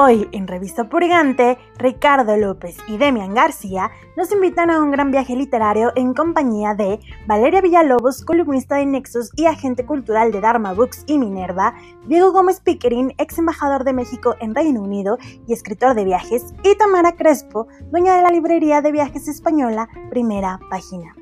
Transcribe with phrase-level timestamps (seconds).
[0.00, 5.34] Hoy en Revista Purgante, Ricardo López y Demian García nos invitan a un gran viaje
[5.34, 11.02] literario en compañía de Valeria Villalobos, columnista de Nexos y agente cultural de Dharma Books
[11.08, 11.74] y Minerva,
[12.06, 16.76] Diego Gómez Pickering, ex embajador de México en Reino Unido y escritor de viajes, y
[16.76, 21.17] Tamara Crespo, dueña de la librería de viajes española Primera Página.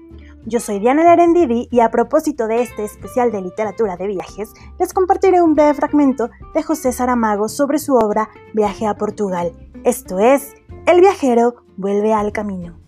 [0.49, 4.95] Yo soy Diana Lerendidi y a propósito de este especial de literatura de viajes, les
[4.95, 9.51] compartiré un breve fragmento de José Saramago sobre su obra Viaje a Portugal.
[9.83, 10.55] Esto es,
[10.87, 12.79] El viajero vuelve al camino.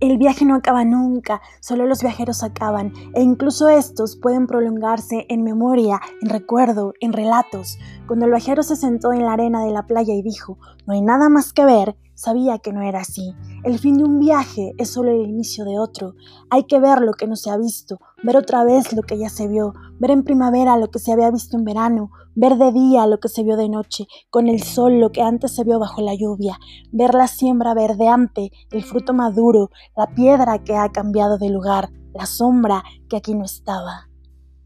[0.00, 5.44] El viaje no acaba nunca, solo los viajeros acaban, e incluso estos pueden prolongarse en
[5.44, 7.78] memoria, en recuerdo, en relatos.
[8.06, 11.02] Cuando el viajero se sentó en la arena de la playa y dijo, no hay
[11.02, 13.34] nada más que ver, Sabía que no era así.
[13.62, 16.14] El fin de un viaje es solo el inicio de otro.
[16.48, 19.28] Hay que ver lo que no se ha visto, ver otra vez lo que ya
[19.28, 23.06] se vio, ver en primavera lo que se había visto en verano, ver de día
[23.06, 26.00] lo que se vio de noche, con el sol lo que antes se vio bajo
[26.00, 26.58] la lluvia,
[26.90, 32.24] ver la siembra verdeante, el fruto maduro, la piedra que ha cambiado de lugar, la
[32.24, 34.08] sombra que aquí no estaba.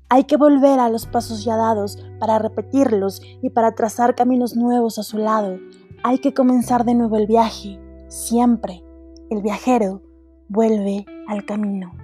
[0.09, 4.99] Hay que volver a los pasos ya dados para repetirlos y para trazar caminos nuevos
[4.99, 5.59] a su lado.
[6.03, 7.79] Hay que comenzar de nuevo el viaje.
[8.09, 8.83] Siempre
[9.29, 10.01] el viajero
[10.49, 11.95] vuelve al camino.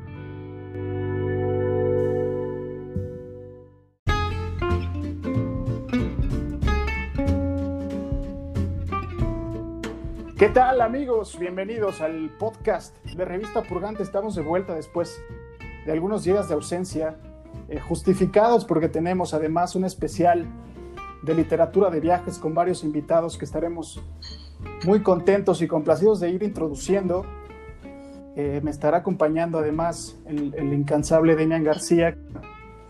[10.36, 11.38] ¿Qué tal amigos?
[11.38, 14.02] Bienvenidos al podcast de Revista Purgante.
[14.02, 15.18] Estamos de vuelta después
[15.86, 17.16] de algunos días de ausencia,
[17.70, 20.46] eh, justificados porque tenemos además un especial
[21.26, 24.00] de literatura de viajes con varios invitados que estaremos
[24.84, 27.26] muy contentos y complacidos de ir introduciendo.
[28.36, 32.16] Eh, me estará acompañando además el, incansable Demian García.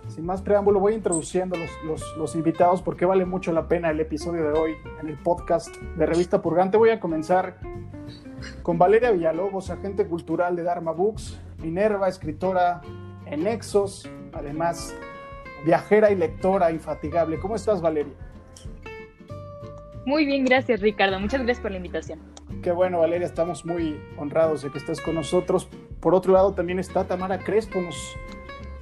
[0.08, 4.44] Sin más preámbulo, voy introduciendo los, los, invitados porque vale mucho la pena el episodio
[4.44, 6.76] de hoy en el podcast de Revista Purgante.
[6.76, 7.58] Voy a comenzar
[8.62, 12.82] con Valeria Villalobos, agente cultural de Dharma Books, Minerva, escritora
[13.24, 14.94] en Nexos, además
[15.64, 17.40] viajera y lectora infatigable.
[17.40, 18.25] ¿Cómo estás, Valeria?
[20.06, 21.18] Muy bien, gracias Ricardo.
[21.18, 22.20] Muchas gracias por la invitación.
[22.62, 25.68] Qué bueno, Valeria, estamos muy honrados de que estés con nosotros.
[25.98, 28.16] Por otro lado, también está Tamara Crespo, nos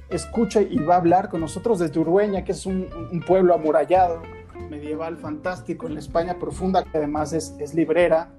[0.09, 2.87] escucha y va a hablar con nosotros desde Urueña, que es un,
[3.25, 4.21] pueblo amurallado,
[4.69, 8.29] medieval, fantástico, en la España profunda, que además es, librera,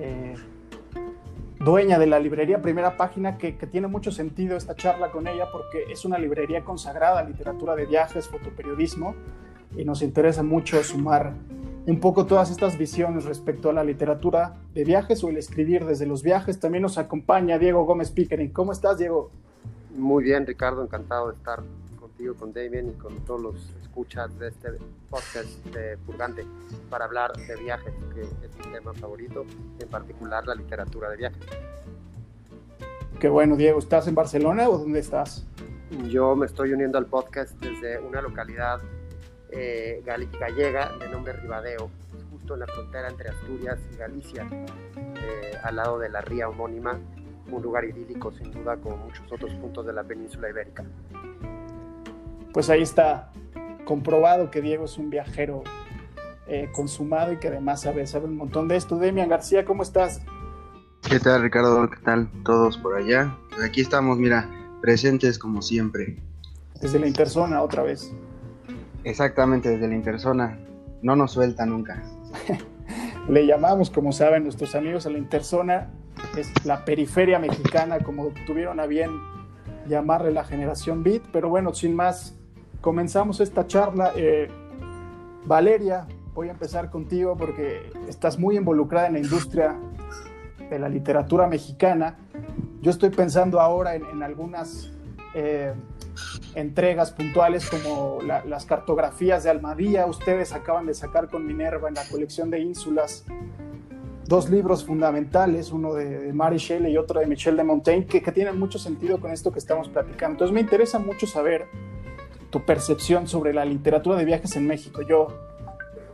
[0.00, 0.34] eh,
[1.60, 5.50] dueña de la librería Primera Página, que, que, tiene mucho sentido esta charla con ella
[5.52, 9.14] porque es una librería consagrada a literatura de viajes, fotoperiodismo,
[9.76, 11.34] y nos interesa mucho sumar
[11.86, 16.06] un poco todas estas visiones respecto a la literatura de viajes o el escribir desde
[16.06, 16.58] los viajes.
[16.58, 18.52] También nos acompaña Diego Gómez Pickering.
[18.52, 19.30] ¿Cómo estás, Diego?
[19.94, 20.82] Muy bien, Ricardo.
[20.82, 21.62] Encantado de estar
[22.00, 24.70] contigo, con Damien y con todos los escuchas de este
[25.10, 26.46] podcast de Purgante
[26.88, 29.44] para hablar de viajes, que es mi tema favorito,
[29.78, 31.42] en particular la literatura de viajes.
[33.20, 33.78] Qué bueno, Diego.
[33.78, 35.46] ¿Estás en Barcelona o dónde estás?
[36.08, 38.80] Yo me estoy uniendo al podcast desde una localidad
[39.56, 41.90] eh, gallega de nombre Ribadeo,
[42.32, 44.46] justo en la frontera entre Asturias y Galicia,
[44.96, 46.98] eh, al lado de la ría homónima,
[47.50, 50.84] un lugar idílico sin duda como muchos otros puntos de la península ibérica.
[52.52, 53.32] Pues ahí está
[53.84, 55.62] comprobado que Diego es un viajero
[56.46, 58.98] eh, consumado y que además sabe, sabe un montón de esto.
[58.98, 60.20] Demian García, ¿cómo estás?
[61.08, 61.88] ¿Qué tal Ricardo?
[61.88, 63.36] ¿Qué tal todos por allá?
[63.50, 64.48] Pues aquí estamos, mira,
[64.80, 66.16] presentes como siempre.
[66.80, 68.12] Desde la interzona otra vez.
[69.04, 70.58] Exactamente, desde la interzona.
[71.02, 72.02] No nos suelta nunca.
[73.28, 75.90] Le llamamos, como saben nuestros amigos, a la interzona.
[76.36, 79.10] Es la periferia mexicana, como tuvieron a bien
[79.86, 81.22] llamarle la generación Beat.
[81.32, 82.34] Pero bueno, sin más,
[82.80, 84.12] comenzamos esta charla.
[84.16, 84.48] Eh,
[85.44, 89.76] Valeria, voy a empezar contigo porque estás muy involucrada en la industria
[90.70, 92.16] de la literatura mexicana.
[92.80, 94.90] Yo estoy pensando ahora en, algunas
[95.34, 95.72] eh,
[96.54, 100.06] entregas puntuales como las cartografías de Almadía.
[100.06, 103.24] Ustedes acaban de sacar con Minerva en la colección de ínsulas
[104.26, 108.58] dos libros fundamentales, uno de, Mary Shelley y otro de Michel de Montaigne, que, tienen
[108.58, 110.34] mucho sentido con esto que estamos platicando.
[110.34, 111.66] Entonces me interesa mucho saber
[112.50, 115.02] tu percepción sobre la literatura de viajes en México.
[115.02, 115.28] Yo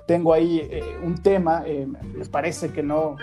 [0.07, 3.17] tengo ahí eh, un tema, eh, me parece que no,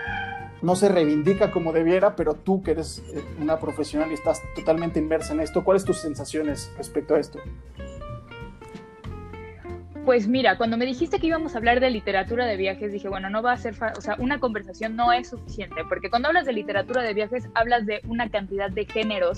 [0.62, 5.00] no se reivindica como debiera, pero tú que eres eh, una profesional y estás totalmente
[5.00, 7.40] inmersa en esto, ¿cuáles tus sensaciones respecto a esto?
[10.06, 13.30] Pues mira, cuando me dijiste que íbamos a hablar de literatura de viajes, dije, bueno,
[13.30, 16.54] no va a ser, o sea, una conversación no es suficiente, porque cuando hablas de
[16.54, 19.38] literatura de viajes, hablas de una cantidad de géneros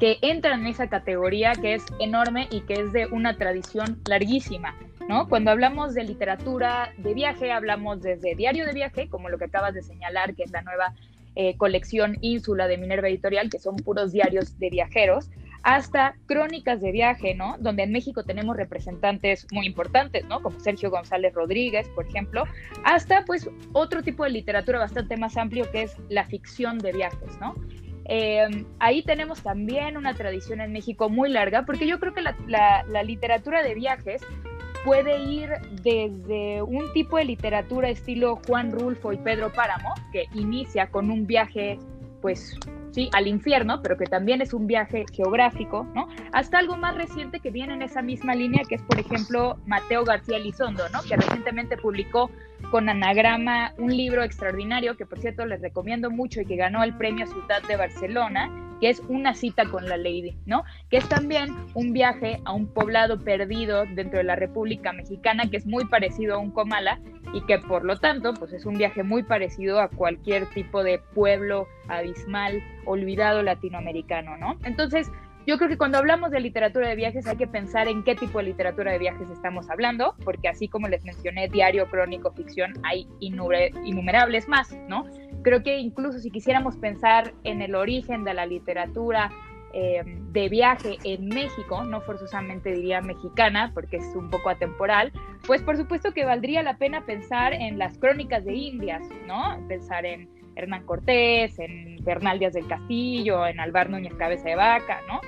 [0.00, 4.74] que entran en esa categoría que es enorme y que es de una tradición larguísima.
[5.08, 5.28] ¿No?
[5.28, 9.74] Cuando hablamos de literatura de viaje, hablamos desde diario de viaje, como lo que acabas
[9.74, 10.94] de señalar, que es la nueva
[11.34, 15.30] eh, colección Ínsula de Minerva Editorial, que son puros diarios de viajeros,
[15.62, 17.56] hasta crónicas de viaje, ¿no?
[17.58, 20.42] Donde en México tenemos representantes muy importantes, ¿no?
[20.42, 22.44] Como Sergio González Rodríguez, por ejemplo,
[22.84, 27.38] hasta pues otro tipo de literatura bastante más amplio que es la ficción de viajes,
[27.40, 27.54] ¿no?
[28.04, 33.02] Em, ahí tenemos también una tradición en México muy larga, porque yo creo que la
[33.02, 34.22] literatura de viajes
[34.84, 35.50] puede ir
[35.82, 41.26] desde un tipo de literatura estilo Juan Rulfo y Pedro Páramo, que inicia con un
[41.26, 41.78] viaje,
[42.20, 42.56] pues
[42.92, 46.08] sí, al infierno, pero que también es un viaje geográfico, ¿no?
[46.32, 50.04] Hasta algo más reciente que viene en esa misma línea, que es, por ejemplo, Mateo
[50.04, 51.02] García Lizondo, ¿no?
[51.02, 52.30] Que recientemente publicó
[52.70, 56.96] con Anagrama un libro extraordinario que, por cierto, les recomiendo mucho y que ganó el
[56.96, 58.50] premio Ciudad de Barcelona,
[58.80, 60.64] que es Una cita con la Lady, ¿no?
[60.90, 65.56] Que es también un viaje a un poblado perdido dentro de la República Mexicana, que
[65.56, 67.00] es muy parecido a un Comala
[67.32, 70.98] y que por lo tanto, pues es un viaje muy parecido a cualquier tipo de
[71.14, 74.58] pueblo abismal, olvidado latinoamericano, ¿no?
[74.64, 75.10] Entonces,
[75.48, 78.36] yo creo que cuando hablamos de literatura de viajes hay que pensar en qué tipo
[78.36, 83.08] de literatura de viajes estamos hablando, porque así como les mencioné, diario, crónico, ficción, hay
[83.18, 85.06] innumerables más, ¿no?
[85.40, 89.30] Creo que incluso si quisiéramos pensar en el origen de la literatura
[89.72, 95.12] eh, de viaje en México, no forzosamente diría mexicana, porque es un poco atemporal,
[95.46, 99.66] pues por supuesto que valdría la pena pensar en las crónicas de Indias, ¿no?
[99.66, 105.00] Pensar en Hernán Cortés, en Bernal Díaz del Castillo, en Alvar Núñez Cabeza de Vaca,
[105.08, 105.22] ¿no?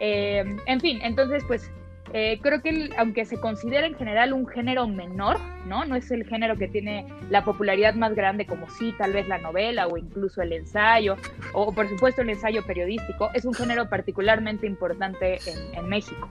[0.00, 1.70] Eh, en fin, entonces pues
[2.12, 5.84] eh, creo que aunque se considera en general un género menor, ¿no?
[5.84, 9.38] No es el género que tiene la popularidad más grande como sí, tal vez la
[9.38, 11.16] novela o incluso el ensayo,
[11.52, 15.38] o por supuesto el ensayo periodístico, es un género particularmente importante
[15.74, 16.28] en, México.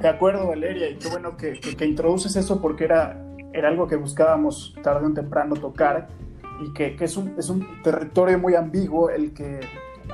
[0.00, 3.22] De acuerdo, Valeria, y qué bueno que, introduces eso porque era,
[3.52, 6.08] era algo que buscábamos tarde o temprano tocar
[6.64, 9.60] y que, que es, un, es un territorio muy ambiguo el que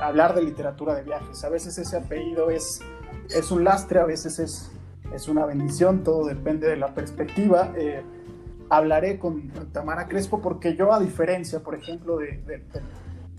[0.01, 1.43] hablar de literatura de viajes.
[1.43, 2.81] A veces ese apellido es,
[3.29, 4.71] es un lastre, a veces es,
[5.13, 7.73] es una bendición, todo depende de la perspectiva.
[7.75, 8.03] Eh,
[8.69, 12.41] hablaré con Tamara Crespo porque yo, a diferencia, por ejemplo, de,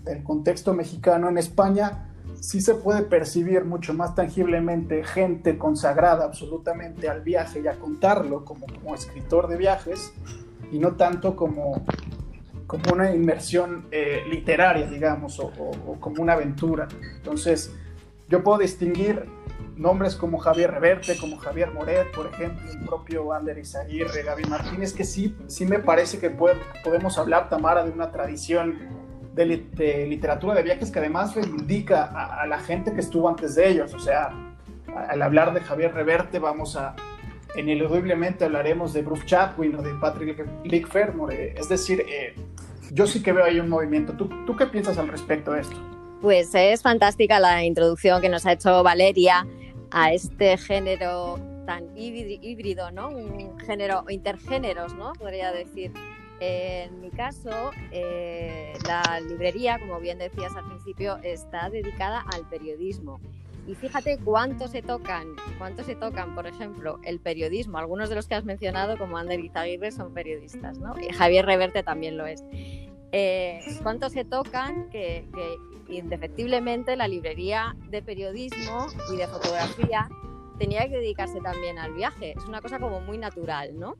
[0.03, 2.07] del contexto mexicano en España,
[2.39, 8.45] sí se puede percibir mucho más tangiblemente gente consagrada absolutamente al viaje y a contarlo
[8.45, 10.13] como, como escritor de viajes
[10.71, 11.83] y no tanto como
[12.71, 15.49] como una inmersión eh, literaria, digamos, o,
[15.99, 16.87] como una aventura.
[17.17, 17.75] Entonces,
[18.29, 19.25] yo puedo distinguir
[19.75, 24.93] nombres como Javier Reverte, como Javier Moret, por ejemplo, el propio Ander Izaguirre, Gaby Martínez,
[24.93, 28.77] que sí, sí me parece que podemos hablar, Tamara, de una tradición
[29.33, 33.67] de, literatura de viajes que además reivindica a, a, la gente que estuvo antes de
[33.67, 33.93] ellos.
[33.93, 34.31] O sea,
[35.09, 36.95] al hablar de Javier Reverte vamos a,
[37.55, 41.53] ineludiblemente hablaremos de Bruce Chatwin o de Patrick Lickfermore.
[41.57, 42.35] Es decir, eh,
[42.93, 44.13] yo sí que veo ahí un movimiento.
[44.13, 45.75] ¿Tú, ¿Tú qué piensas al respecto de esto?
[46.21, 49.47] Pues es fantástica la introducción que nos ha hecho Valeria
[49.89, 53.09] a este género tan híbrido, ¿no?
[53.09, 55.13] Un género, intergéneros, ¿no?
[55.13, 55.91] Podría decir.
[56.43, 63.19] En mi caso, eh, la librería, como bien decías al principio, está dedicada al periodismo
[63.67, 67.77] y fíjate cuánto se tocan, cuánto se tocan, por ejemplo, el periodismo.
[67.77, 70.95] Algunos de los que has mencionado, como Ander Izaguirre, son periodistas, ¿no?
[70.99, 72.43] Y Javier Reverte también lo es.
[73.11, 75.27] Eh, cuánto se tocan que,
[75.89, 80.07] indefectiblemente la librería de periodismo y de fotografía
[80.57, 82.33] tenía que dedicarse también al viaje.
[82.37, 83.97] Es una cosa como muy natural, ¿no?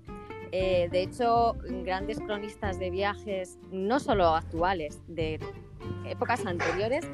[0.54, 5.40] Eh, de hecho, grandes cronistas de viajes, no solo actuales, de
[6.06, 7.06] épocas anteriores,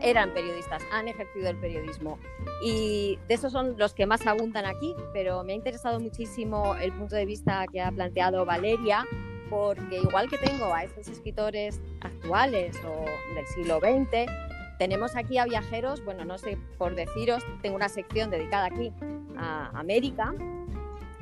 [0.00, 2.18] eran periodistas, han ejercido el periodismo.
[2.62, 6.92] Y de esos son los que más abundan aquí, pero me ha interesado muchísimo el
[6.92, 9.04] punto de vista que ha planteado Valeria,
[9.50, 14.30] porque igual que tengo a estos escritores actuales o del siglo XX,
[14.78, 18.92] tenemos aquí a viajeros, bueno, no sé por deciros, tengo una sección dedicada aquí
[19.36, 20.34] a América,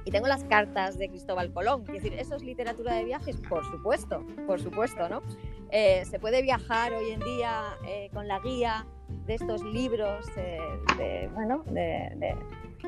[0.06, 1.82] y tengo las cartas de Cristóbal Colón.
[1.88, 3.36] Es decir, ¿eso es literatura de viajes?
[3.48, 5.20] Por supuesto, por supuesto, ¿no?
[5.70, 8.86] Eh, ¿Se puede viajar hoy en día eh, con la guía
[9.26, 12.36] de estos libros de, bueno, de,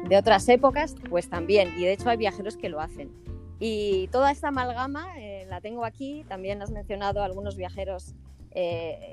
[0.08, 0.94] de, otras épocas?
[1.10, 3.10] Pues también, y de hecho hay viajeros que lo hacen.
[3.58, 8.14] Y toda esta amalgama eh, la tengo aquí, también has mencionado algunos viajeros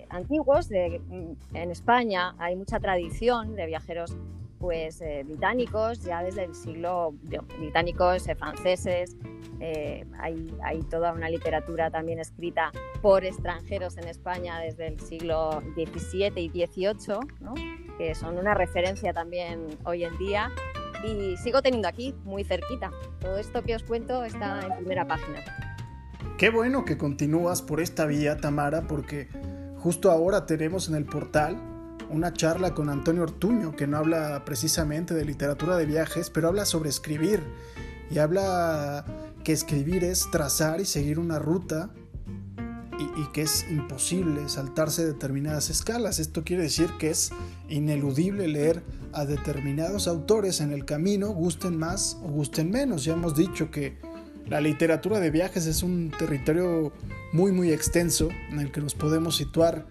[0.10, 0.70] antiguos.
[0.70, 4.16] Mm, en España hay mucha tradición de viajeros
[4.60, 7.14] pues eh, británicos, ya desde el siglo,
[7.60, 9.16] británicos, eh, franceses,
[9.60, 12.72] eh, hay, hay, toda una literatura también escrita
[13.02, 17.54] por extranjeros en España desde el siglo XVII y XVIII, ¿no?
[17.98, 20.52] que son una referencia también hoy en día
[21.06, 22.92] y sigo teniendo aquí, muy cerquita.
[23.20, 25.44] Todo esto que os cuento está en primera página.
[26.38, 29.30] Qué bueno que continúas por esta vía, Tamara, porque
[29.78, 31.75] justo ahora tenemos en el portal
[32.10, 36.66] una charla con Antonio Ortuño, que no habla precisamente de literatura de viajes, pero habla
[36.66, 37.44] sobre escribir.
[38.12, 39.06] Y habla
[39.44, 41.90] que escribir es trazar y seguir una ruta
[43.18, 46.20] y, que es imposible saltarse determinadas escalas.
[46.20, 47.32] Esto quiere decir que es
[47.70, 48.84] ineludible leer
[49.14, 53.04] a determinados autores en el camino, gusten más o gusten menos.
[53.04, 53.98] Ya hemos dicho que
[54.48, 56.94] la literatura de viajes es un territorio
[57.34, 59.86] muy muy extenso en el que nos podemos situar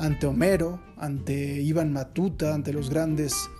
[0.00, 3.50] ante Homero, ante Iván Matuta, ante los grandes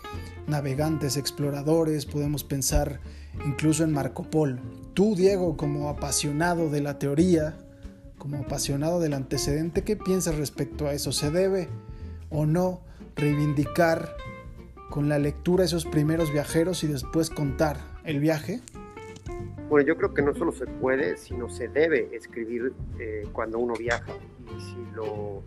[0.47, 3.00] navegantes, exploradores, podemos pensar
[3.47, 4.61] incluso en Marco Polo.
[4.94, 7.56] Tú, Diego, como apasionado de la teoría,
[8.18, 11.12] como apasionado del antecedente, ¿qué piensas respecto a eso?
[11.12, 11.68] ¿Se debe
[12.30, 12.80] o no
[13.16, 14.16] reivindicar
[14.88, 18.61] con la lectura esos primeros viajeros y después contar el viaje?
[19.68, 23.75] Bueno, yo creo que no solo se puede, sino se debe escribir eh, cuando uno
[23.75, 24.12] viaja.
[24.56, 25.44] Y si lo,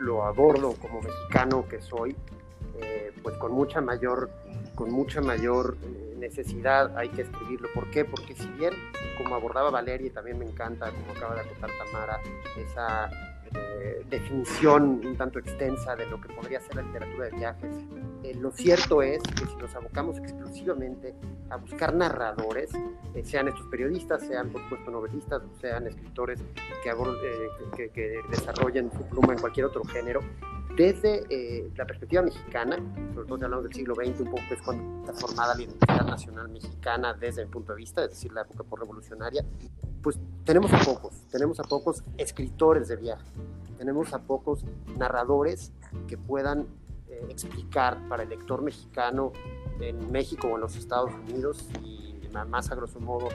[0.00, 2.16] lo, abordo como mexicano que soy,
[2.80, 4.30] eh, pues con mucha mayor,
[4.74, 7.68] con mucha mayor eh, necesidad hay que escribirlo.
[7.74, 8.04] ¿Por qué?
[8.04, 8.72] Porque si bien,
[9.18, 12.20] como abordaba Valeria, y también me encanta, como acaba de acotar Tamara,
[12.58, 13.10] esa
[13.54, 17.76] eh, definición un tanto extensa de lo que podría ser la literatura de viajes,
[18.22, 21.14] eh, lo cierto es que si nos abocamos exclusivamente
[21.50, 22.70] a buscar narradores,
[23.14, 26.40] eh, sean estos periodistas, sean por supuesto novelistas, sean escritores
[26.82, 30.20] que, que desarrollen su pluma en cualquier otro género,
[30.76, 32.76] desde eh, la perspectiva mexicana,
[33.14, 36.06] sobre todo si hablamos del siglo XX, un poco es cuando está formada la identidad
[36.06, 39.44] nacional mexicana desde el punto de vista, es decir, la época revolucionaria,
[40.02, 43.24] pues tenemos a pocos, tenemos a pocos escritores de viaje,
[43.78, 44.64] tenemos a pocos
[44.96, 45.72] narradores
[46.08, 46.66] que puedan
[47.08, 49.32] eh, explicar para el lector mexicano
[49.80, 52.12] en México o en los Estados Unidos y
[52.46, 53.28] más a grosso modo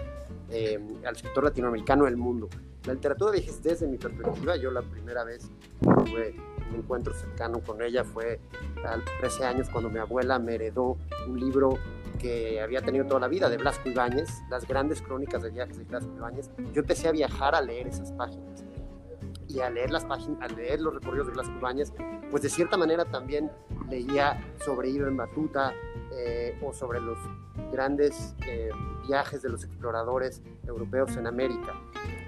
[0.50, 2.50] eh, al sector latinoamericano del mundo.
[2.86, 5.50] La literatura de viajes desde mi perspectiva, yo la primera vez
[5.82, 6.36] tuve
[6.70, 8.40] un encuentro cercano con ella fue
[8.86, 10.98] a 13 años cuando mi abuela me heredó
[11.28, 11.78] un libro
[12.18, 15.84] que había tenido toda la vida de Blasco Ibáñez, las grandes crónicas de viajes de
[15.84, 16.50] Blasco Ibáñez.
[16.74, 18.66] Yo empecé a viajar a leer esas páginas
[19.48, 21.94] y a leer las páginas, a leer los recorridos de Blasco Ibáñez,
[22.30, 23.52] pues de cierta manera también
[23.90, 25.74] leía sobre Ibn Batuta
[26.12, 27.18] eh, o sobre los
[27.72, 28.70] grandes eh,
[29.08, 31.74] viajes de los exploradores europeos en América.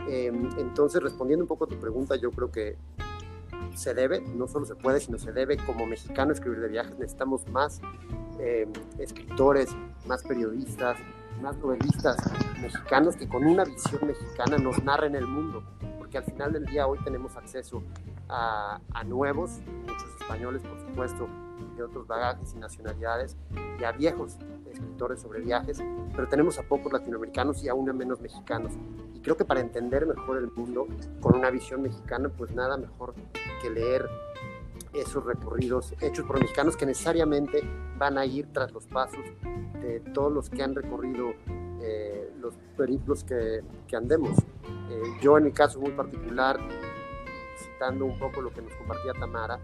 [0.08, 2.77] Em, entonces, respondiendo un poco a tu pregunta, yo creo que
[3.76, 6.98] se debe, no solo se puede, sino se debe como mexicano escribir de viajes.
[6.98, 7.82] Necesitamos más
[8.40, 9.70] eh, escritores,
[10.08, 10.98] más periodistas,
[11.42, 12.18] más novelistas
[12.62, 15.64] mexicanos que con una visión mexicana nos narren el mundo,
[15.98, 17.82] porque al final del día hoy tenemos acceso
[18.28, 21.28] a nuevos, muchos españoles por supuesto,
[21.80, 23.38] de otros bagajes y nacionalidades,
[23.80, 24.38] y a viejos
[24.70, 25.82] escritores sobre viajes,
[26.16, 28.74] pero tenemos a pocos latinoamericanos y aún a menos mexicanos.
[29.14, 30.88] Y creo que para entender mejor el mundo
[31.22, 33.16] con una visión mexicana, pues nada mejor
[33.62, 34.08] que leer
[34.94, 37.62] esos recorridos hechos por mexicanos que necesariamente
[37.98, 39.24] van a ir tras los pasos
[39.82, 41.34] de todos los que han recorrido
[41.82, 44.38] eh, los periplos que, que andemos.
[44.90, 46.60] Eh, yo en mi caso muy particular,
[47.58, 49.60] citando un poco lo que nos compartía Tamara,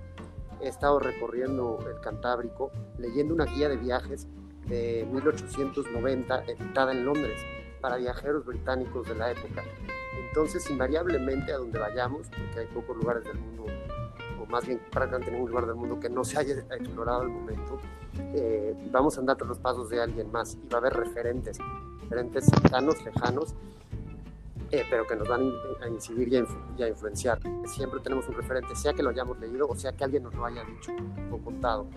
[0.62, 4.28] he estado recorriendo el Cantábrico, leyendo una guía de viajes
[4.68, 7.40] de 1890 editada en Londres
[7.82, 9.64] para viajeros británicos de la época.
[10.28, 13.66] Entonces, invariablemente a donde vayamos, porque hay pocos lugares del mundo,
[14.42, 17.78] o más bien prácticamente ningún lugar del mundo que no se haya explorado al momento,
[18.34, 21.58] eh, vamos a andar tras los pasos de alguien más y va a haber referentes,
[22.02, 23.56] referentes cercanos, lejanos,
[24.76, 27.40] eh, pero que nos van a incidir y a, influenciar.
[27.66, 30.46] Siempre tenemos un referente, sea que lo hayamos leído o sea que alguien nos lo
[30.46, 30.92] haya dicho
[31.32, 31.88] o contado.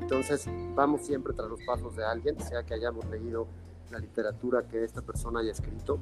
[0.00, 0.46] Entonces,
[0.76, 3.48] vamos siempre tras los pasos de alguien, sea que hayamos leído
[3.90, 5.98] la literatura que esta persona haya escrito.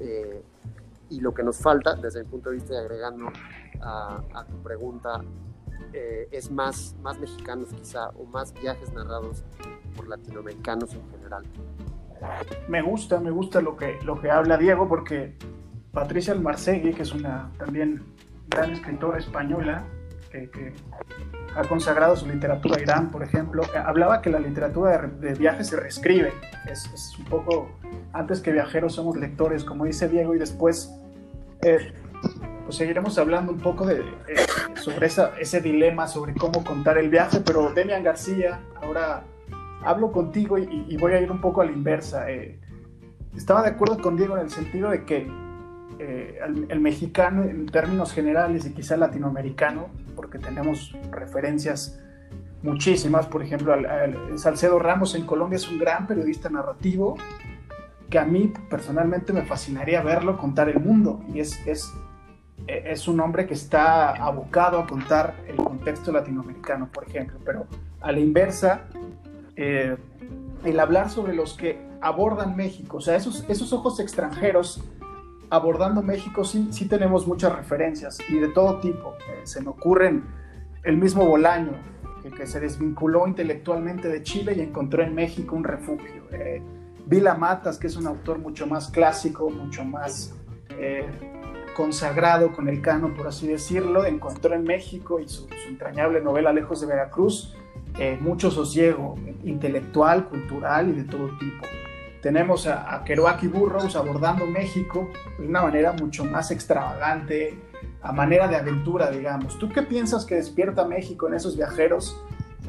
[0.00, 0.42] Eh,
[1.10, 3.28] y lo que nos falta, desde mi punto de vista, y agregando
[3.82, 5.22] a, tu pregunta,
[5.92, 9.44] eh, es más, más mexicanos quizá o más viajes narrados
[9.94, 11.44] por latinoamericanos en general.
[12.66, 15.36] Me gusta, me gusta lo que, lo que habla Diego, porque
[15.96, 18.02] Patricia Almarcegui, que es una también
[18.48, 19.82] gran escritora española,
[20.30, 20.74] que,
[21.56, 25.68] ha consagrado su literatura a Irán, por ejemplo, eh, hablaba que la literatura de, viajes
[25.68, 26.34] se reescribe.
[26.70, 27.70] Es, un poco,
[28.12, 30.94] antes que viajeros somos lectores, como dice Diego, y después
[31.62, 31.94] eh,
[32.64, 34.04] pues seguiremos hablando un poco de,
[34.74, 39.24] sobre ese dilema, sobre cómo contar el viaje, pero Demian García, ahora
[39.82, 42.30] hablo contigo y, voy a ir un poco a la inversa.
[42.30, 42.60] Eh,
[43.34, 45.45] estaba de acuerdo con Diego en el sentido de que
[45.98, 51.98] el, el, mexicano, en términos generales y quizá latinoamericano, porque tenemos referencias
[52.62, 53.26] muchísimas.
[53.26, 53.74] Por ejemplo,
[54.36, 57.16] Salcedo Ramos en Colombia es un gran periodista narrativo
[58.10, 61.24] que a mí personalmente me fascinaría verlo contar el mundo.
[61.32, 61.92] Y es, es,
[62.66, 67.38] es un hombre que está abocado a contar el contexto latinoamericano, por ejemplo.
[67.44, 67.66] Pero
[68.00, 68.82] a la inversa,
[69.56, 69.96] eh,
[70.64, 74.84] el hablar sobre los que abordan México, o sea, esos, esos ojos extranjeros
[75.50, 79.14] abordando México, sí, sí tenemos muchas referencias y de todo tipo.
[79.28, 80.24] Eh, se me ocurren
[80.82, 81.72] el mismo Bolaño,
[82.36, 86.22] que, se desvinculó intelectualmente de Chile y encontró en México un refugio.
[86.32, 86.62] Eh,
[87.06, 90.34] Vila Matas, que es un autor mucho más clásico, mucho más
[90.70, 91.08] eh,
[91.76, 96.80] consagrado con el cano, por así decirlo, encontró en México y su, entrañable novela Lejos
[96.80, 97.54] de Veracruz
[97.98, 101.64] eh, mucho sosiego intelectual, cultural y de todo tipo.
[102.26, 107.56] Tenemos a, a Kerouac y Burroughs abordando México de una manera mucho más extravagante,
[108.02, 109.56] a manera de aventura, digamos.
[109.60, 112.20] ¿Tú qué piensas que despierta México en esos viajeros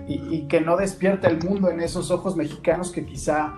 [0.08, 3.56] y, que no despierta el mundo en esos ojos mexicanos que quizá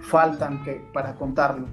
[0.00, 1.66] faltan para contarlo?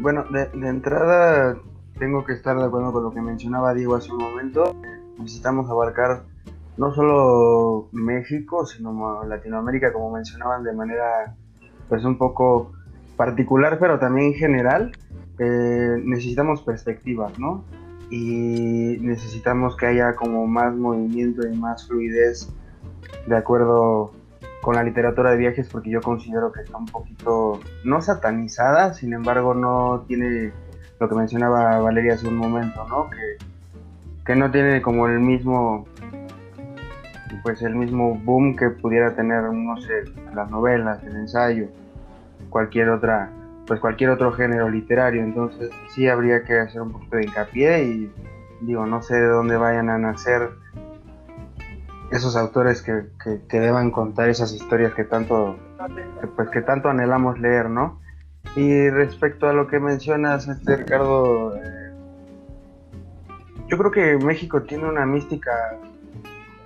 [0.00, 1.56] Bueno, de, entrada
[1.98, 4.76] tengo que estar de acuerdo con lo que mencionaba Diego hace un momento.
[5.16, 6.24] Necesitamos abarcar
[6.80, 11.36] no solo México, sino Latinoamérica, como mencionaban, de manera
[11.90, 12.72] pues un poco
[13.18, 14.90] particular, pero también general,
[15.38, 17.64] eh, necesitamos perspectivas, ¿no?
[18.08, 22.48] Y necesitamos que haya como más movimiento y más fluidez
[23.26, 24.12] de acuerdo
[24.62, 29.12] con la literatura de viajes, porque yo considero que está un poquito, no satanizada, sin
[29.12, 30.50] embargo no tiene
[30.98, 33.10] lo que mencionaba Valeria hace un momento, ¿no?
[33.10, 33.36] Que,
[34.24, 35.84] que no tiene como el mismo
[37.42, 40.04] pues el mismo boom que pudiera tener, no sé,
[40.34, 41.68] las novelas, el ensayo,
[42.48, 43.30] cualquier otra
[43.66, 45.22] pues cualquier otro género literario.
[45.22, 48.12] Entonces sí habría que hacer un poquito de hincapié y
[48.60, 50.50] digo no sé de dónde vayan a nacer
[52.10, 53.06] esos autores que,
[53.48, 55.56] que, deban contar esas historias que tanto
[56.36, 58.00] pues que tanto anhelamos leer no
[58.56, 61.92] y respecto a lo que mencionas este Ricardo eh,
[63.68, 65.52] yo creo que México tiene una mística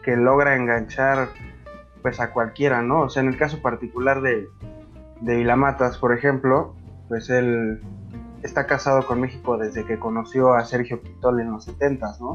[0.04, 1.28] que logra enganchar
[2.02, 4.48] pues a cualquiera no o sea en el caso particular de
[5.20, 6.74] de Vilamatas, por ejemplo,
[7.08, 7.80] pues él
[8.42, 12.34] está casado con México desde que conoció a Sergio Pitol en los 70, ¿no?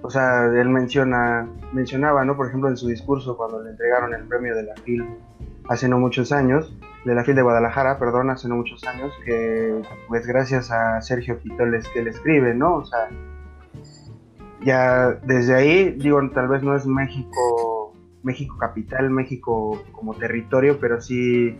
[0.00, 2.36] O sea, él menciona, mencionaba, ¿no?
[2.36, 5.06] Por ejemplo, en su discurso cuando le entregaron el premio de la FIL
[5.68, 9.80] hace no muchos años, de la FIL de Guadalajara, perdón, hace no muchos años, que
[10.08, 12.76] pues gracias a Sergio Pitol es que él escribe, ¿no?
[12.76, 13.08] O sea,
[14.64, 21.00] ya desde ahí, digo, tal vez no es México, México capital, México como territorio, pero
[21.00, 21.58] sí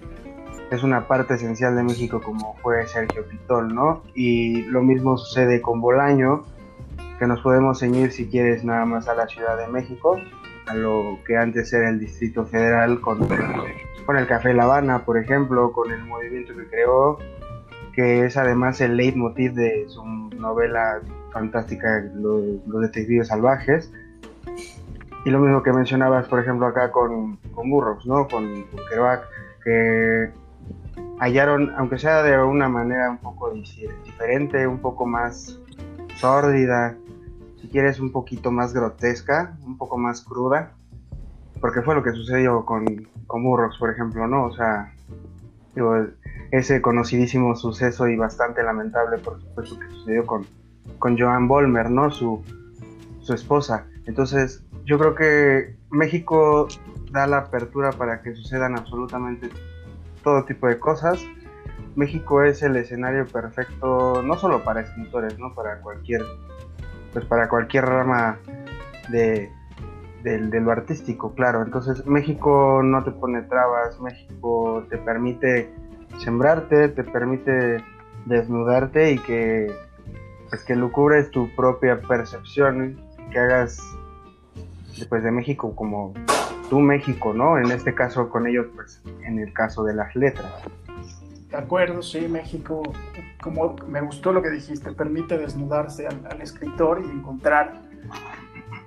[0.71, 4.03] es una parte esencial de México como fue Sergio Pitol, ¿no?
[4.15, 6.45] Y lo mismo sucede con Bolaño,
[7.19, 10.17] que nos podemos ceñir si quieres nada más a la Ciudad de México,
[10.67, 13.29] a lo que antes era el Distrito Federal con,
[14.07, 17.19] con el Café La Habana, por ejemplo, con el movimiento que creó,
[17.95, 21.01] que es además el leitmotiv de su novela
[21.33, 22.43] fantástica Los,
[22.81, 23.93] Detectives Salvajes.
[25.25, 28.27] Y lo mismo que mencionabas, por ejemplo, acá con, con Burroughs, ¿no?
[28.27, 29.23] Con, con Kerouac,
[29.65, 30.31] que
[31.21, 35.61] hallaron, aunque sea de una manera un poco diferente, un poco más
[36.17, 36.97] sórdida,
[37.61, 40.73] si quieres un poquito más grotesca, un poco más cruda,
[41.61, 42.85] porque fue lo que sucedió con,
[43.29, 43.45] con
[43.79, 44.47] por ejemplo, ¿no?
[44.47, 44.93] O sea,
[46.51, 50.45] ese conocidísimo suceso y bastante lamentable, por supuesto, que sucedió con,
[50.99, 52.11] con Joan Bolmer, ¿no?
[52.11, 52.43] Su,
[53.21, 53.87] su esposa.
[54.07, 56.69] Entonces, yo creo que México
[57.11, 59.51] da la apertura para que sucedan absolutamente
[60.23, 61.25] todo tipo de cosas.
[61.95, 65.55] México es el escenario perfecto no solo para escritores, ¿no?
[65.55, 66.23] Para cualquier,
[67.13, 68.39] pues para cualquier rama
[69.11, 69.51] de,
[70.25, 71.63] lo artístico, claro.
[71.63, 75.71] Entonces México no te pone trabas, México te permite
[76.19, 77.85] sembrarte, te permite
[78.25, 79.71] desnudarte y que
[80.53, 83.81] pues que lucubres tu propia percepción, que hagas
[84.99, 86.13] después de México como
[86.69, 87.57] tu México, ¿no?
[87.57, 90.53] En este caso con ellos, pues en el caso de las letras.
[91.49, 92.83] De acuerdo, sí, México,
[93.41, 97.81] como me gustó lo que dijiste, permite desnudarse al, escritor y encontrar,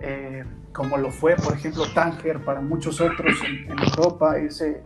[0.01, 4.83] eh, como lo fue, por ejemplo, Tánger para muchos otros en, Europa, ese,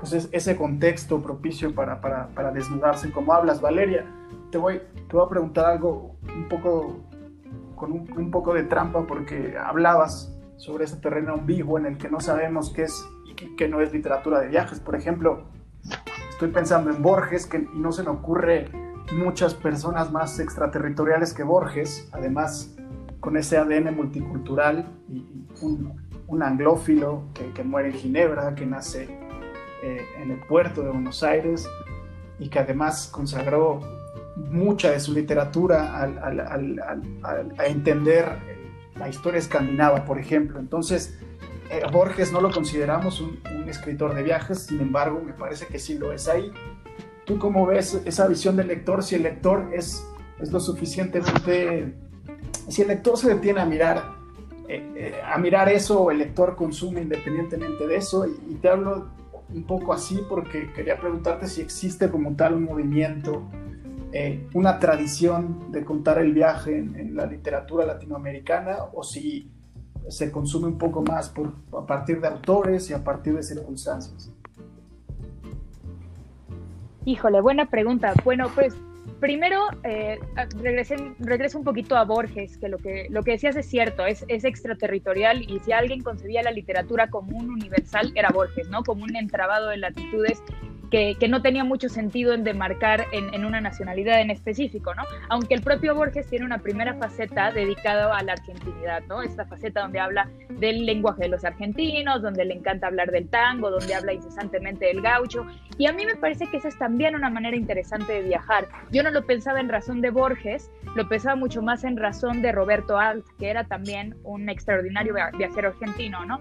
[0.00, 3.10] pues ese contexto propicio para, para, para, desnudarse.
[3.10, 4.04] Como hablas, Valeria,
[4.50, 7.04] te voy, te voy a preguntar algo un poco,
[7.74, 12.10] con un, un poco de trampa, porque hablabas sobre ese terreno ambiguo en el que
[12.10, 14.80] no sabemos qué es y qué no es literatura de viajes.
[14.80, 15.44] Por ejemplo,
[16.30, 18.70] estoy pensando en Borges que, y no se me ocurre
[19.12, 22.76] muchas personas más extraterritoriales que Borges, además
[23.20, 29.08] con ese ADN multicultural y un, anglófilo que, muere en Ginebra, que nace
[29.82, 31.66] eh, en el puerto de Buenos Aires
[32.38, 33.80] y que además consagró
[34.50, 38.58] mucha de su literatura a entender
[38.98, 40.58] la historia escandinava, por ejemplo.
[40.58, 41.18] Entonces,
[41.70, 45.98] eh, Borges no lo consideramos un, escritor de viajes, sin embargo, me parece que sí
[45.98, 46.50] lo es ahí.
[47.26, 49.02] ¿Tú cómo ves esa visión del lector?
[49.02, 50.02] Si el lector es,
[50.40, 51.94] es lo suficientemente...
[52.68, 54.16] Si el lector se detiene a mirar,
[54.68, 59.10] eh, eh, a mirar eso, o el lector consume independientemente de eso, y, te hablo
[59.52, 63.42] un poco así porque quería preguntarte si existe como tal un movimiento,
[64.54, 69.50] una tradición de contar el viaje en la literatura latinoamericana, o si
[70.08, 74.32] se consume un poco más por, a partir de autores y a partir de circunstancias?
[77.04, 78.14] Híjole, buena pregunta.
[78.24, 78.74] Bueno, pues
[79.20, 80.18] primero eh,
[81.18, 84.44] regreso un poquito a Borges, que lo que, lo que decías es cierto, es, es,
[84.44, 88.82] extraterritorial y si alguien concebía la literatura como un universal era Borges, ¿no?
[88.82, 90.42] Como un entrabado de latitudes
[90.90, 95.02] que, no tenía mucho sentido en demarcar en, una nacionalidad en específico, ¿no?
[95.28, 99.22] Aunque el propio Borges tiene una primera faceta dedicada a la argentinidad, ¿no?
[99.22, 103.70] Esta faceta donde habla del lenguaje de los argentinos, donde le encanta hablar del tango,
[103.70, 105.46] donde habla incesantemente del gaucho,
[105.76, 108.68] y a mí me parece que esa es también una manera interesante de viajar.
[108.90, 112.52] Yo no lo pensaba en razón de Borges, lo pensaba mucho más en razón de
[112.52, 116.40] Roberto Alt, que era también un extraordinario viajero argentino, ¿no?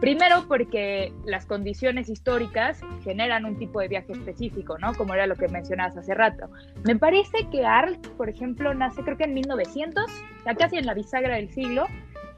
[0.00, 4.94] Primero porque las condiciones históricas generan un tipo de viaje específico, ¿no?
[4.94, 6.48] Como era lo que mencionabas hace rato.
[6.84, 10.04] Me parece que Arlt, por ejemplo, nace creo que en 1900,
[10.44, 11.86] ya casi en la bisagra del siglo,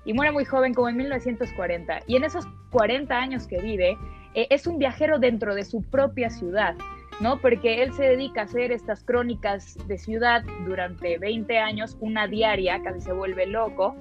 [0.05, 2.01] y muere muy joven como en 1940.
[2.07, 3.99] Y en esos 40 años que vive,
[4.35, 6.75] eh, es un viajero dentro de su propia ciudad,
[7.21, 7.39] ¿no?
[7.39, 12.83] Porque él se dedica a hacer estas crónicas de ciudad durante 20 años, una diaria,
[12.83, 13.95] casi se vuelve loco,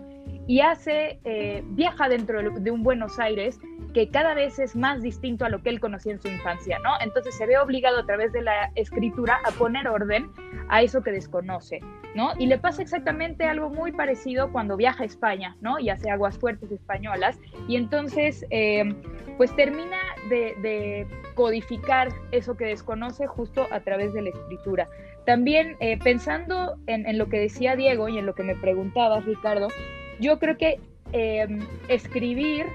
[0.48, 3.60] y hace, eh, viaja dentro de un Buenos Aires
[3.94, 6.92] que cada vez es más distinto a lo que él conocía en su infancia, ¿no?
[7.02, 10.30] Entonces se ve obligado a través de la escritura a poner orden
[10.70, 11.80] a eso que desconoce,
[12.16, 12.34] ¿no?
[12.38, 15.80] Y le pasa exactamente algo muy parecido cuando viaja a España, ¿no?
[15.80, 18.94] Y hace aguas fuertes españolas, y entonces, eh,
[19.38, 19.98] pues termina
[20.30, 24.90] de, codificar eso que desconoce justo a través de la escritura.
[25.26, 29.70] También eh, pensando en, lo que decía Diego y en lo que me preguntabas, Ricardo,
[30.20, 30.82] yo creo que
[31.14, 32.66] em, escribir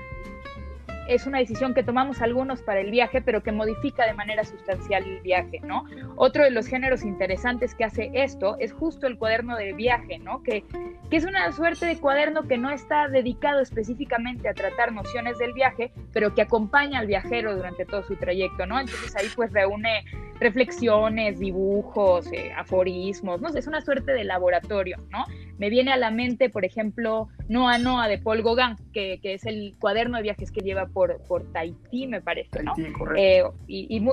[1.09, 5.05] es una decisión que tomamos algunos para el viaje, pero que modifica de manera sustancial
[5.05, 5.85] el viaje, ¿no?
[6.17, 10.43] Otro de los géneros interesantes que hace esto es justo el cuaderno de viaje, ¿no?
[10.43, 10.65] Que,
[11.11, 15.53] que es una suerte de cuaderno que no está dedicado específicamente a tratar nociones del
[15.53, 18.81] viaje, pero que acompaña al viajero durante todo su trayecto, ¿no?
[18.81, 20.05] Entonces ahí pues reúne
[20.41, 25.25] reflexiones, dibujos, eh, aforismos, no es una suerte de laboratorio, ¿no?
[25.59, 29.75] Me viene a la mente, por ejemplo, Noa Noa de Paul Gauguin, que, es el
[29.79, 32.75] cuaderno de viajes que lleva por, por Tahití, me parece, ¿no?
[33.17, 34.05] Eh, y,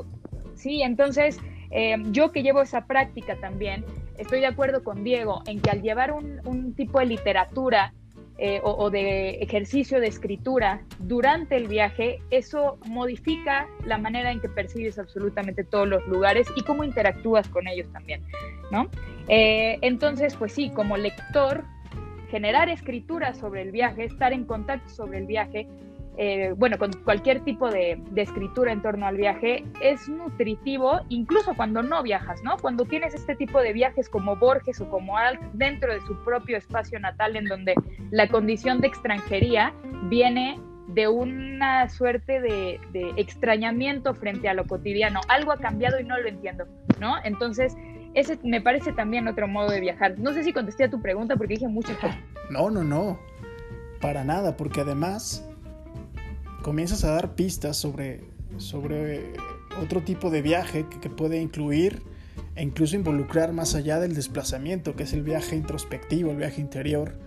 [0.56, 1.39] sí, entonces,
[1.71, 3.86] eh, yo que llevo esa práctica también,
[4.17, 7.93] estoy de acuerdo con Diego en que al llevar un, un tipo de literatura
[8.43, 14.49] eh, o, de ejercicio de escritura durante el viaje, eso modifica la manera en que
[14.49, 18.23] percibes absolutamente todos los lugares y cómo interactúas con ellos también,
[18.71, 18.89] ¿no?
[19.27, 21.65] Eh, entonces, pues sí, como lector,
[22.32, 25.67] generar escritura sobre el viaje, estar en contacto sobre el viaje,
[26.17, 31.82] eh, bueno, con cualquier tipo de, escritura en torno al viaje, es nutritivo incluso cuando
[31.82, 32.58] no viajas, ¿no?
[32.58, 36.58] Cuando tienes este tipo de viajes como Borges o como Alt dentro de su propio
[36.58, 37.76] espacio natal en donde
[38.12, 39.74] la condición de extranjería
[40.10, 42.80] viene de una suerte de,
[43.15, 45.21] extrañamiento frente a lo cotidiano.
[45.30, 46.65] Algo ha cambiado y no lo entiendo,
[47.00, 47.15] ¿no?
[47.24, 47.76] Entonces,
[48.13, 50.19] ese me parece también otro modo de viajar.
[50.19, 51.93] No sé si contesté a tu pregunta porque dije mucho.
[52.50, 53.17] No, no, no.
[54.02, 55.47] Para nada, porque además
[56.62, 58.21] comienzas a dar pistas sobre,
[58.58, 59.34] sobre
[59.82, 62.04] otro tipo de viaje que, puede incluir
[62.56, 67.17] e incluso involucrar más allá del desplazamiento, que es el viaje introspectivo, el viaje interior,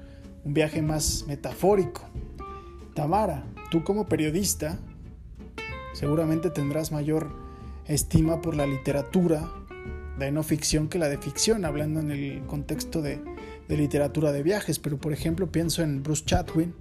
[0.45, 2.03] un viaje más metafórico.
[2.95, 4.79] Tamara, tú como periodista
[5.95, 7.35] seguramente tendrás mayor
[7.87, 9.51] estima por la literatura
[10.19, 13.21] de no ficción que la de ficción, hablando en el contexto de,
[13.69, 16.75] de literatura de viajes, pero por ejemplo pienso en Bruce Chatwin,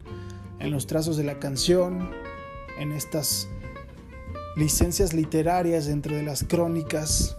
[0.60, 2.10] en los trazos de la canción,
[2.79, 3.47] en estas
[4.55, 7.38] licencias literarias dentro de las crónicas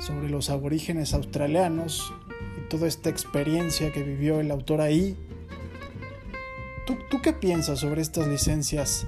[0.00, 2.12] sobre los aborígenes australianos
[2.58, 5.16] y toda esta experiencia que vivió el autor ahí.
[6.86, 9.06] ¿Tú, qué piensas sobre estas licencias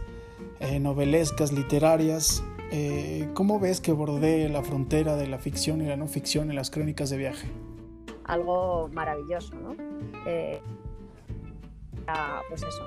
[0.60, 2.44] eh, novelescas, literarias?
[2.70, 6.56] eh, ¿cómo ves que bordee la frontera de la ficción y la no ficción en
[6.56, 7.48] las crónicas de viaje?
[8.24, 9.76] Algo maravilloso, ¿no?
[10.26, 10.60] Eh,
[12.48, 12.82] pues eso.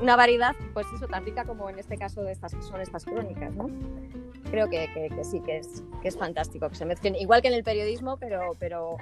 [0.00, 3.54] Una variedad, pues eso, tan rica como en este caso de estas, son estas crónicas,
[3.54, 3.68] ¿no?
[4.50, 4.88] Creo que,
[5.22, 8.52] sí, que es, que es fantástico que se mezclen, igual que en el periodismo, pero,
[8.58, 8.96] pero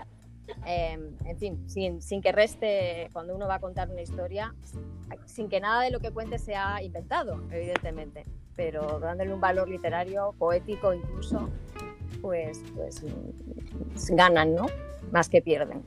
[0.67, 4.55] Em, en fin, sin, que reste cuando uno va a contar una historia,
[5.27, 10.35] sin que nada de lo que cuente sea inventado, evidentemente, pero dándole un valor literario,
[10.39, 11.49] poético incluso,
[12.21, 14.67] pues, pues mm, ganan, ¿no?
[15.13, 15.83] Más que pierden.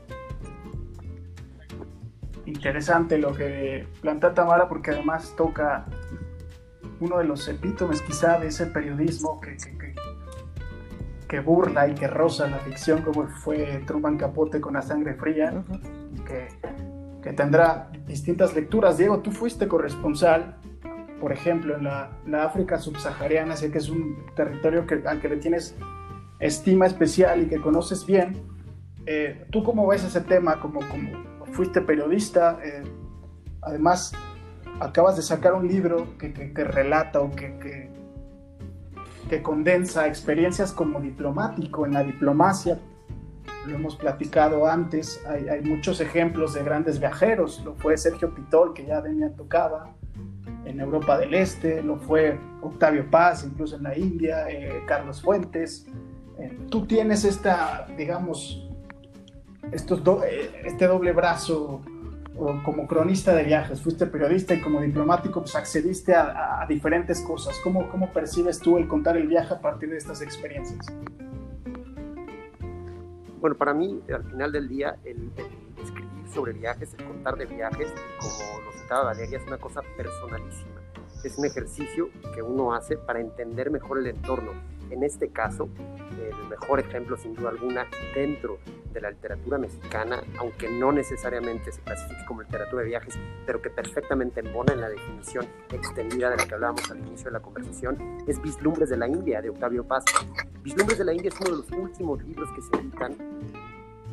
[2.47, 5.85] Interesante lo que planta Tamara porque además toca
[7.01, 9.57] uno de los epítomes quizá de ese periodismo que
[11.27, 15.61] que burla y que roza la ficción como fue Truman Capote con la sangre fría,
[16.25, 16.47] que,
[17.21, 18.97] que, tendrá distintas lecturas.
[18.97, 20.57] Diego, tú fuiste corresponsal,
[21.19, 25.27] por ejemplo, en la, la África subsahariana, sé que es un territorio que, al que
[25.27, 25.75] le tienes
[26.39, 28.41] estima especial y que conoces bien.
[29.05, 30.61] Eh, ¿Tú cómo ves ese tema?
[30.61, 32.83] Como, como fuiste periodista, eh,
[33.61, 34.13] además
[34.79, 37.57] acabas de sacar un libro que, que, que relata o que,
[39.27, 42.79] que condensa experiencias como diplomático en la diplomacia.
[43.67, 48.85] Lo hemos platicado antes, hay, muchos ejemplos de grandes viajeros, lo fue Sergio Pitol, que
[48.85, 49.93] ya venía tocaba
[50.63, 55.85] en Europa del Este, lo fue Octavio Paz, incluso en la India, eh, Carlos Fuentes.
[56.39, 58.66] Eh, tú tienes esta, digamos,
[59.71, 61.81] estos eh, este doble brazo
[62.63, 67.57] como cronista de viajes, fuiste periodista y como diplomático, pues accediste a, diferentes cosas.
[67.63, 70.85] ¿Cómo, ¿Cómo percibes tú el contar el viaje a partir de estas experiencias?
[73.39, 75.31] Bueno, para mí, al final del día, el,
[75.81, 80.81] escribir sobre viajes, el contar de viajes, como lo citaba Valeria, es una cosa personalísima.
[81.23, 84.51] Es un ejercicio que uno hace para entender mejor el entorno.
[84.89, 85.69] En este caso,
[86.19, 88.57] el mejor ejemplo, sin duda alguna, dentro
[88.93, 93.69] de la literatura mexicana, aunque no necesariamente se clasifique como literatura de viajes, pero que
[93.69, 97.97] perfectamente embona en la definición extendida de la que hablábamos al inicio de la conversación,
[98.27, 100.05] es Vislumbres de la India, de Octavio Paz.
[100.63, 103.15] Vislumbres de la India es uno de los últimos libros que se editan,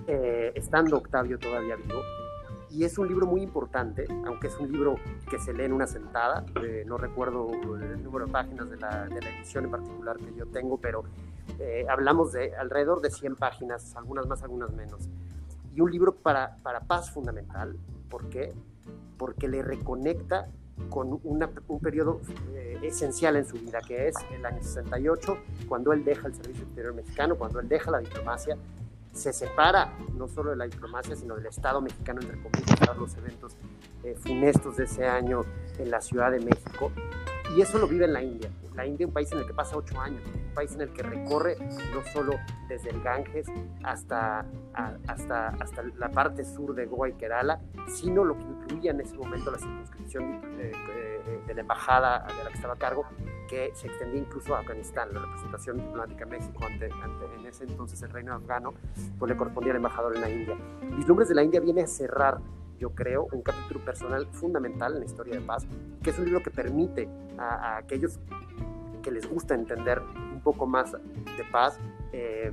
[0.06, 2.02] eh, estando Octavio todavía vivo,
[2.74, 4.96] y es un libro muy importante, aunque es un libro
[5.30, 9.04] que se lee en una sentada, eh, no recuerdo el número de páginas de la,
[9.04, 11.04] de la, edición en particular que yo tengo, pero
[11.60, 15.08] eh, hablamos de alrededor de 100 páginas, algunas más, algunas menos.
[15.72, 17.76] Y un libro para, para paz fundamental.
[18.10, 18.52] ¿Por qué?
[19.18, 20.48] Porque le reconecta
[20.90, 22.20] con una, un periodo
[22.54, 26.64] eh, esencial en su vida, que es el año 68, cuando él deja el Servicio
[26.64, 28.56] Exterior Mexicano, cuando él deja la diplomacia,
[29.14, 33.16] se separa no solo de la diplomacia, sino del Estado mexicano, entre comillas, para los
[33.16, 33.56] eventos
[34.02, 35.42] eh, funestos de ese año
[35.78, 36.90] en la Ciudad de México.
[37.56, 38.50] Y eso lo vive en la India.
[38.74, 41.02] La India un país en el que pasa ocho años, un país en el que
[41.02, 41.56] recorre
[41.94, 42.32] no solo
[42.68, 43.46] desde el Ganges
[43.84, 44.44] hasta,
[45.06, 49.16] hasta, hasta la parte sur de Goa y Kerala, sino lo que incluía en ese
[49.16, 50.40] momento la circunscripción
[51.26, 53.04] de, de la embajada de la que estaba a cargo,
[53.48, 55.08] que se extendía incluso a Afganistán.
[55.12, 58.74] La representación diplomática en México ante, en ese entonces el reino afgano,
[59.18, 60.56] pues le correspondía al embajador en la India.
[60.96, 62.40] Vislumbres de la India viene a cerrar
[62.78, 65.66] yo creo, un capítulo personal fundamental en la historia de paz,
[66.02, 67.08] que es un libro que permite
[67.38, 68.18] a, aquellos
[69.02, 71.78] que les gusta entender un poco más de paz,
[72.12, 72.52] eh,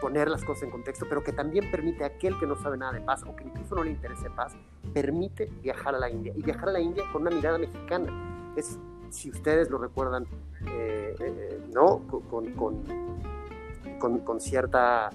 [0.00, 2.92] poner las cosas en contexto, pero que también permite a aquel que no sabe nada
[2.92, 4.54] de paz o que incluso no le interese paz,
[4.92, 8.52] permite viajar a la India y viajar a la India con una mirada mexicana.
[8.56, 8.78] Es,
[9.10, 10.26] si ustedes lo recuerdan,
[10.66, 12.06] eh, eh, ¿no?
[12.08, 12.84] Con, con,
[13.98, 15.10] con, con cierta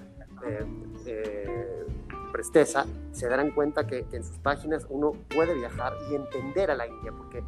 [2.32, 6.88] presteza, se darán cuenta que, en sus páginas uno puede viajar y entender a la
[6.88, 7.44] India, porque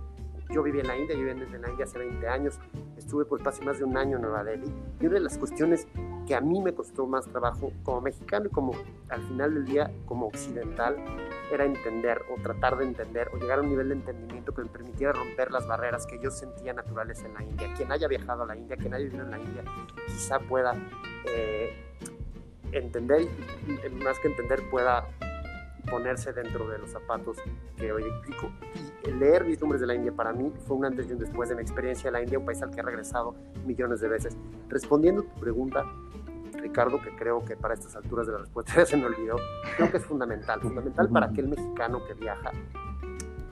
[0.54, 2.60] yo viví en la India, yo viví en la India hace 20 años,
[2.96, 5.88] estuve por casi más de un año en Nueva Delhi, y una de las cuestiones
[6.28, 8.72] que a mí me costó más trabajo como mexicano y como
[9.08, 10.96] al final del día como occidental,
[11.52, 14.68] era entender o tratar de entender o llegar a un nivel de entendimiento que me
[14.68, 17.68] permitiera romper las barreras que yo sentía naturales en la India.
[17.76, 19.64] Quien haya viajado a la India, quien haya vivido en la India,
[20.06, 20.74] quizá pueda
[21.26, 21.74] eh,
[22.72, 23.28] entender
[24.02, 25.06] más que entender pueda
[25.90, 27.38] ponerse dentro de los zapatos
[27.76, 28.50] que hoy explico.
[29.06, 31.48] Y leer mis nombres de la India para mí fue un antes y un después
[31.48, 34.36] de mi experiencia en la India, un país al que he regresado millones de veces.
[34.68, 35.84] Respondiendo a tu pregunta,
[36.60, 39.36] Ricardo, que creo que para estas alturas de la respuesta ya se me olvidó,
[39.76, 42.50] creo que es fundamental, fundamental para aquel mexicano que viaja,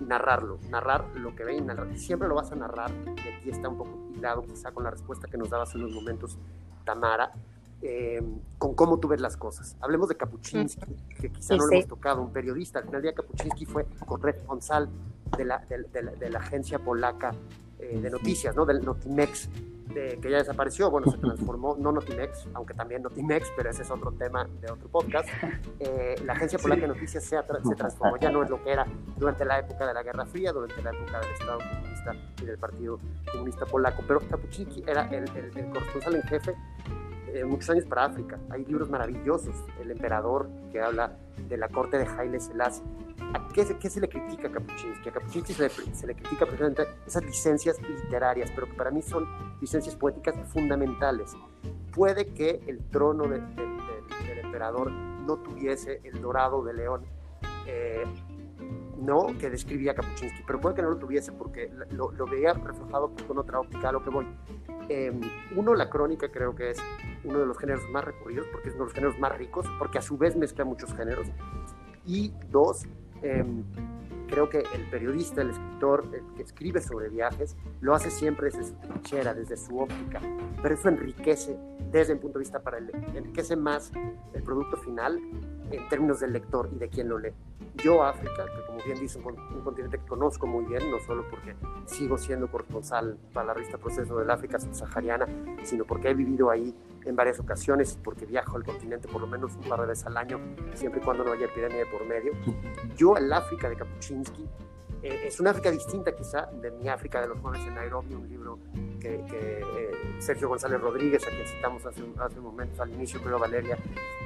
[0.01, 1.97] narrarlo, narrar lo que ve y narrar.
[1.97, 5.29] Siempre lo vas a narrar, y aquí está un poco hilado quizá con la respuesta
[5.29, 6.39] que nos daba hace unos momentos
[6.85, 7.33] Tamara,
[7.85, 9.77] Em, con cómo tú ves las cosas.
[9.81, 12.79] Hablemos de Kapuczynski, que quizá no lo hemos tocado, un periodista.
[12.79, 14.89] Al final día Kapuczynski fue corresponsal
[15.37, 17.35] de la, de, la, agencia polaca
[17.81, 18.65] eh, de noticias, ¿no?
[18.67, 19.49] Del Notimex,
[19.93, 23.91] de, que ya desapareció, bueno, se transformó, no Notimex, aunque también Notimex, pero ese es
[23.91, 25.29] otro tema de otro podcast.
[25.81, 28.87] Eh, la Agencia Polaca de Noticias se, se, transformó, ya no es lo que era
[29.19, 32.59] durante la época de la Guerra Fría, durante la época del Estado comunista y del
[32.59, 32.99] Partido
[33.33, 36.55] Comunista Polaco, pero Kapuczynski era el, el, corresponsal en jefe
[37.33, 38.39] eh, muchos años para África.
[38.51, 41.17] Hay libros maravillosos, El Emperador, que habla
[41.49, 42.85] de la corte de Haile Selassie,
[43.53, 45.09] qué, qué, se le critica a Kapuczynski?
[45.09, 49.03] A Kapuczynski se le, se le, critica precisamente esas licencias literarias, pero que para mí
[49.03, 49.27] son
[49.61, 51.33] licencias poéticas fundamentales.
[51.93, 57.03] Puede que el trono de, del emperador no tuviese el dorado de león,
[57.67, 58.05] eh,
[58.99, 63.13] no que describía Kapuczynski, pero puede que no lo tuviese porque lo, lo veía reflejado
[63.27, 64.27] con otra óptica a lo que voy.
[64.95, 65.21] Em,
[65.57, 66.79] uno, la crónica creo que es
[67.25, 69.99] uno de los géneros más recurridos porque es uno de los géneros más ricos, porque
[69.99, 71.27] a su vez mezcla muchos géneros.
[72.05, 72.87] Y dos,
[73.23, 73.63] Em,
[74.33, 78.65] creo que el periodista, el escritor el que escribe sobre viajes, lo hace siempre desde
[78.65, 80.23] su trinchera, desde su óptica,
[80.63, 81.59] pero eso enriquece
[81.91, 83.93] desde un punto de vista para el enriquece más
[84.33, 85.21] el producto final
[85.71, 87.35] en términos del lector y de quien lo lee.
[87.85, 91.27] Yo, África, que como bien dice, un, un continente que conozco muy bien, no solo
[91.29, 95.27] porque sigo siendo corresponsal para la revista Proceso del África subsahariana,
[95.63, 99.55] sino porque he vivido ahí en varias ocasiones, porque viajo al continente por lo menos
[99.55, 100.41] un par de veces al año,
[100.75, 102.33] siempre y cuando no haya epidemia de por medio.
[102.97, 104.49] Yo, el África de Kapuczynski,
[105.03, 108.29] eh, es una África distinta quizá de mi África de los jóvenes en Nairobi, un
[108.29, 108.59] libro
[109.01, 113.77] que, eh, Sergio González Rodríguez, a quien citamos hace, hace momentos al inicio, pero Valeria,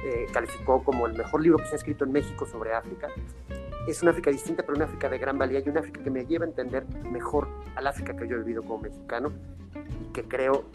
[0.05, 3.07] eh, calificó como el mejor libro que se ha escrito en México sobre África.
[3.87, 6.25] Es una África distinta, pero una África de gran valía y una África que me
[6.25, 9.31] lleva a entender mejor al África que yo he vivido como mexicano
[9.73, 10.65] y que creo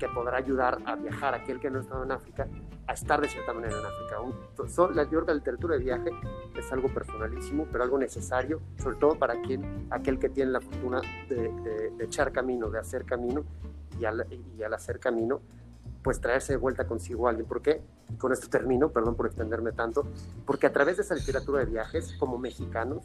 [0.00, 2.48] que podrá ayudar a viajar aquel que no ha estado en África
[2.88, 4.20] a estar de cierta manera en África.
[4.20, 6.10] Un, la, la literatura de viaje
[6.58, 11.00] es algo personalísimo, pero algo necesario, sobre todo para quien, aquel que tiene la fortuna
[11.28, 13.44] de, echar camino, de hacer camino,
[14.00, 14.26] y al,
[14.58, 15.40] y al, hacer camino,
[16.02, 17.46] pues traerse de vuelta consigo a alguien.
[17.46, 17.82] ¿Por qué?
[18.08, 20.06] Y con esto termino, perdón por extenderme tanto,
[20.46, 23.04] porque a través de esa literatura de viajes, como mexicanos,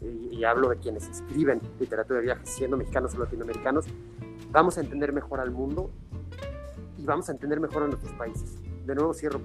[0.00, 3.86] y, y hablo de quienes escriben literatura de viajes siendo mexicanos o latinoamericanos,
[4.52, 5.90] vamos a entender mejor al mundo
[7.06, 8.56] vamos a entender mejor a nuestros países.
[8.84, 9.40] De nuevo cierro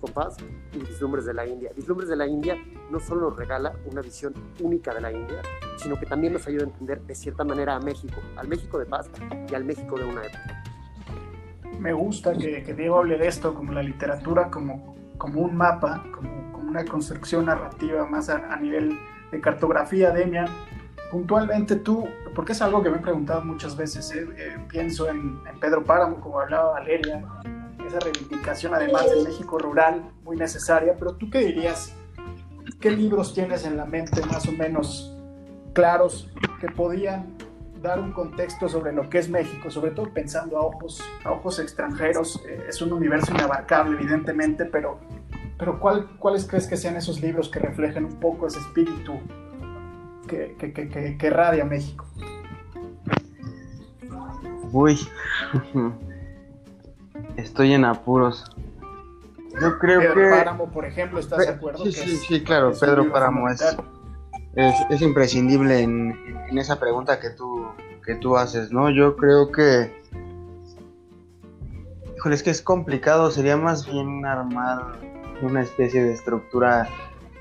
[0.00, 0.36] con paz
[0.72, 1.70] y Vislumbres de la India.
[1.74, 2.56] Vislumbres de la India
[2.90, 5.42] no solo nos regala una visión única de la India,
[5.76, 8.86] sino que también nos ayuda a entender de cierta manera a México, al México de
[8.86, 9.08] paz
[9.50, 10.62] y al México de una época.
[11.78, 16.52] Me gusta que, Diego hable de esto como la literatura, como, como un mapa, como,
[16.52, 18.98] como una construcción narrativa más a, nivel
[19.30, 20.46] de cartografía, Demian
[21.10, 22.06] puntualmente tú,
[22.36, 24.28] porque es algo que me he preguntado muchas veces, ¿eh?
[24.36, 27.24] Eh, pienso en, Pedro Páramo, como hablaba Valeria,
[27.84, 31.94] esa reivindicación además del México rural, muy necesaria, pero tú qué dirías,
[32.78, 35.16] qué libros tienes en la mente más o menos
[35.72, 37.38] claros que podían
[37.80, 41.58] dar un contexto sobre lo que es México, sobre todo pensando a ojos, a ojos
[41.58, 45.00] extranjeros, eh, es un universo inabarcable evidentemente, pero,
[45.58, 49.14] pero ¿cuál, ¿cuáles crees que sean esos libros que reflejen un poco ese espíritu
[50.26, 52.04] que, que, que, radia México.
[54.72, 54.98] Uy,
[57.36, 58.44] estoy en apuros.
[59.60, 60.30] Yo creo Pedro que.
[60.30, 61.84] Páramo, por ejemplo, ¿estás de acuerdo?
[61.84, 62.72] Sí, sí, sí, claro.
[62.78, 63.62] Pedro Páramo es,
[64.90, 67.66] es, imprescindible en, en, esa pregunta que tú,
[68.04, 68.90] que tú haces, ¿no?
[68.90, 70.04] Yo creo que.
[72.16, 73.30] Híjole, es que es complicado.
[73.30, 74.98] Sería más bien armar
[75.42, 76.88] una especie de estructura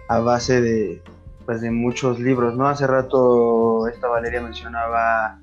[0.07, 1.01] a base de,
[1.45, 2.67] pues de muchos libros, ¿no?
[2.67, 5.39] Hace rato esta Valeria mencionaba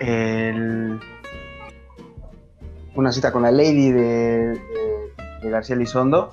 [0.00, 1.00] el,
[2.94, 4.60] una cita con la Lady de,
[5.44, 6.30] García Lizondo,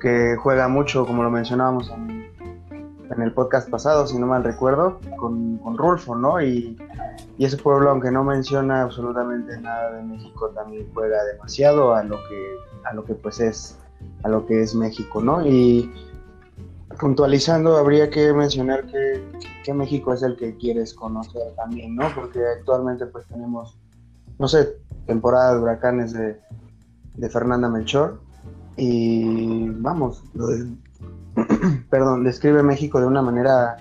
[0.00, 2.24] que juega mucho, como lo mencionábamos en,
[3.20, 6.40] el podcast pasado, si no mal recuerdo, con, con Rulfo, ¿no?
[6.40, 6.76] Y,
[7.38, 12.16] y, ese pueblo, aunque no menciona absolutamente nada de México, también juega demasiado a lo
[12.28, 13.78] que, a lo que pues es,
[14.24, 15.46] a lo que es México, ¿no?
[15.46, 15.92] Y
[16.98, 22.06] puntualizando, habría que mencionar que, México es el que quieres conocer también, ¿no?
[22.14, 23.78] Porque actualmente pues tenemos,
[24.38, 24.76] no sé,
[25.06, 26.38] temporada de huracanes de,
[27.30, 28.20] Fernanda Melchor
[28.76, 30.22] y vamos,
[31.90, 33.76] perdón, describe México de una manera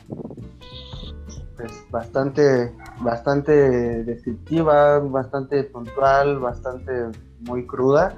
[1.57, 7.09] pues bastante, bastante descriptiva, bastante puntual, bastante
[7.41, 8.17] muy cruda.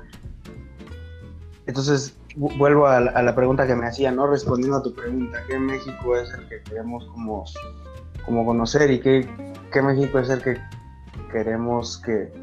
[1.66, 4.28] Entonces, vuelvo a la, pregunta que me hacía, ¿no?
[4.28, 7.46] Respondiendo a tu pregunta, ¿qué México es el que queremos como,
[8.26, 9.28] como conocer y qué,
[9.72, 10.58] qué México es el que
[11.32, 12.34] queremos que,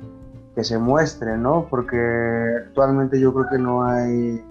[0.55, 1.67] que se muestre, ¿no?
[1.69, 1.99] Porque
[2.67, 4.45] actualmente yo creo que no hay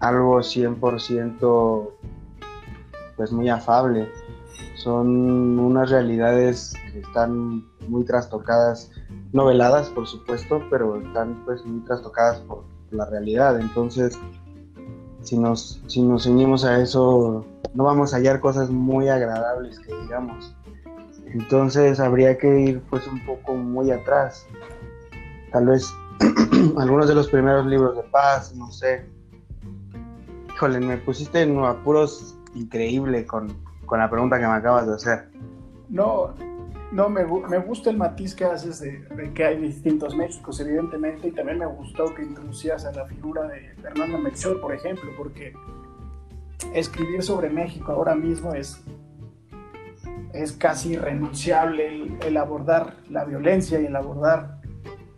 [0.00, 1.90] algo 100%
[3.16, 4.10] pues muy afable.
[4.76, 8.90] son unas realidades que están muy trastocadas,
[9.32, 13.60] noveladas por supuesto, pero están pues muy trastocadas por la realidad.
[13.60, 14.18] Entonces,
[15.22, 19.94] si nos, si nos unimos a eso, no vamos a hallar cosas muy agradables que
[20.02, 20.54] digamos.
[21.26, 24.46] Entonces habría que ir pues un poco muy atrás.
[25.50, 25.92] Tal vez
[26.78, 29.06] algunos de los primeros libros de paz, no sé.
[30.54, 33.52] Híjole, me pusiste en apuros increíble con,
[33.86, 35.28] con la pregunta que me acabas de hacer.
[35.88, 36.32] No,
[36.94, 41.32] no, me, me gusta el matiz que haces de, que hay distintos Méxicos, evidentemente, y
[41.32, 45.52] también me gustó que introducías a la figura de Fernando Melchor, por ejemplo, porque
[46.72, 48.80] escribir sobre México ahora mismo es,
[50.32, 54.60] es casi irrenunciable el, abordar la violencia y el abordar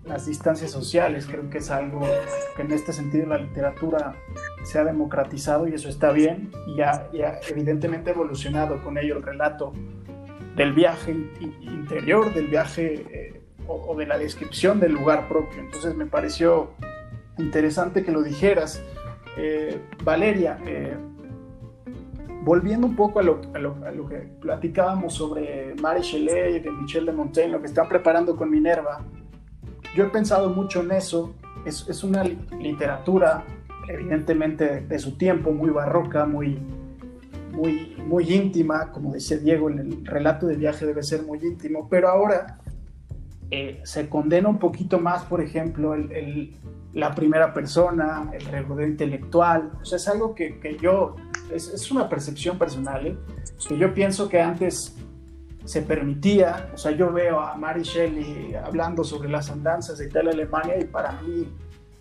[0.07, 1.27] las distancias sociales.
[1.27, 2.01] Creo que es algo
[2.57, 4.14] que en este sentido la literatura
[4.64, 7.11] se ha democratizado y eso está bien y ha,
[7.51, 9.74] evidentemente evolucionado con ello el relato
[10.57, 11.15] del viaje
[11.61, 15.61] interior, del viaje eh, o, de la descripción del lugar propio.
[15.61, 16.71] Entonces me pareció
[17.39, 18.83] interesante que lo dijeras.
[19.37, 20.97] Eh, Valeria, eh,
[22.43, 23.41] volviendo un poco a lo,
[24.09, 29.05] que platicábamos sobre Marie Shelley, de Michel de Montaigne, lo que están preparando con Minerva,
[29.95, 31.35] yo he pensado mucho en eso.
[31.67, 33.45] Es, es una literatura,
[33.89, 36.59] evidentemente, de su tiempo, muy barroca, muy,
[37.57, 42.09] muy, muy íntima, como decía Diego, el relato de viaje debe ser muy íntimo, pero
[42.09, 42.59] ahora
[43.51, 46.55] eh, se condena un poquito más, por ejemplo, el,
[46.93, 51.17] la primera persona, el regodeo intelectual, o sea, es algo que, que yo,
[51.51, 53.17] es, es, una percepción personal, ¿eh?
[53.67, 54.95] que yo pienso que antes
[55.65, 60.33] se permitía, o sea, yo veo a Mary Shelley hablando sobre las andanzas de Italia
[60.33, 61.49] Alemania y para mí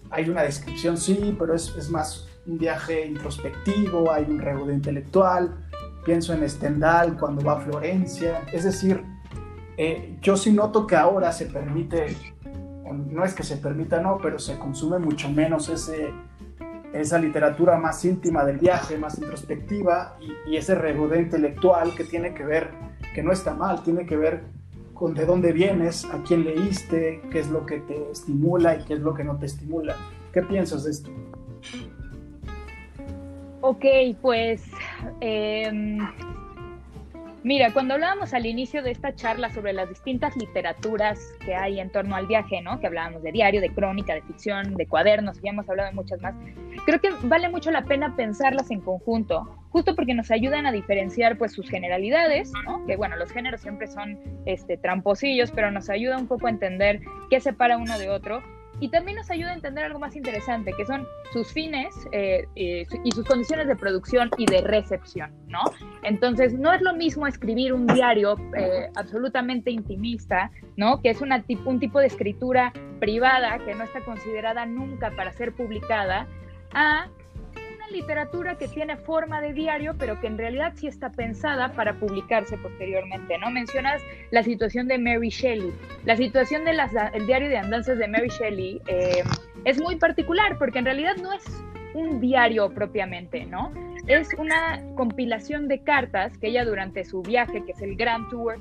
[0.09, 5.55] hay una descripción, sí, pero es, es más un viaje introspectivo, hay un regodeo intelectual,
[6.03, 9.03] pienso en Stendhal cuando va a Florencia, es decir,
[9.77, 12.15] eh, yo sí noto que ahora se permite,
[12.91, 16.13] no es que se permita, no, pero se consume mucho menos ese,
[16.93, 22.33] esa literatura más íntima del viaje, más introspectiva y, y ese regodeo intelectual que tiene
[22.33, 22.71] que ver,
[23.13, 24.43] que no está mal, tiene que ver
[24.93, 28.93] con de dónde vienes, a quién leíste, qué es lo que te estimula y qué
[28.93, 29.95] es lo que no te estimula.
[30.31, 31.09] ¿Qué piensas de esto?
[33.67, 33.83] Ok,
[34.21, 34.63] pues
[35.21, 35.97] em,
[37.41, 41.89] mira, cuando hablábamos al inicio de esta charla sobre las distintas literaturas que hay en
[41.89, 42.79] torno al viaje, ¿no?
[42.79, 46.21] Que hablábamos de diario, de crónica, de ficción, de cuadernos, ya hemos hablado de muchas
[46.21, 46.35] más.
[46.85, 51.35] Creo que vale mucho la pena pensarlas en conjunto, justo porque nos ayudan a diferenciar
[51.39, 52.85] pues sus generalidades, ¿no?
[52.85, 57.01] Que bueno, los géneros siempre son este tramposillos, pero nos ayuda un poco a entender
[57.31, 58.43] qué separa uno de otro
[58.79, 62.85] y también nos ayuda a entender algo más interesante, que son sus fines eh, eh,
[63.03, 65.61] y sus condiciones de producción y de recepción, ¿no?
[66.03, 71.01] Entonces, no es lo mismo escribir un diario eh, absolutamente intimista, ¿no?
[71.01, 75.53] Que es una, un tipo de escritura privada que no está considerada nunca para ser
[75.53, 76.27] publicada,
[76.73, 77.07] a
[77.91, 82.57] literatura que tiene forma de diario, pero que en realidad sí está pensada para publicarse
[82.57, 83.49] posteriormente, ¿no?
[83.51, 85.73] Mencionas la situación de Mary Shelley.
[86.05, 86.77] La situación del
[87.25, 89.23] diario de andanzas de Mary Shelley eh,
[89.63, 91.43] es muy particular porque en realidad no es
[91.93, 93.71] un diario propiamente, ¿no?
[94.07, 98.59] Es una compilación de cartas que ella durante su viaje, que es el Grand Tour,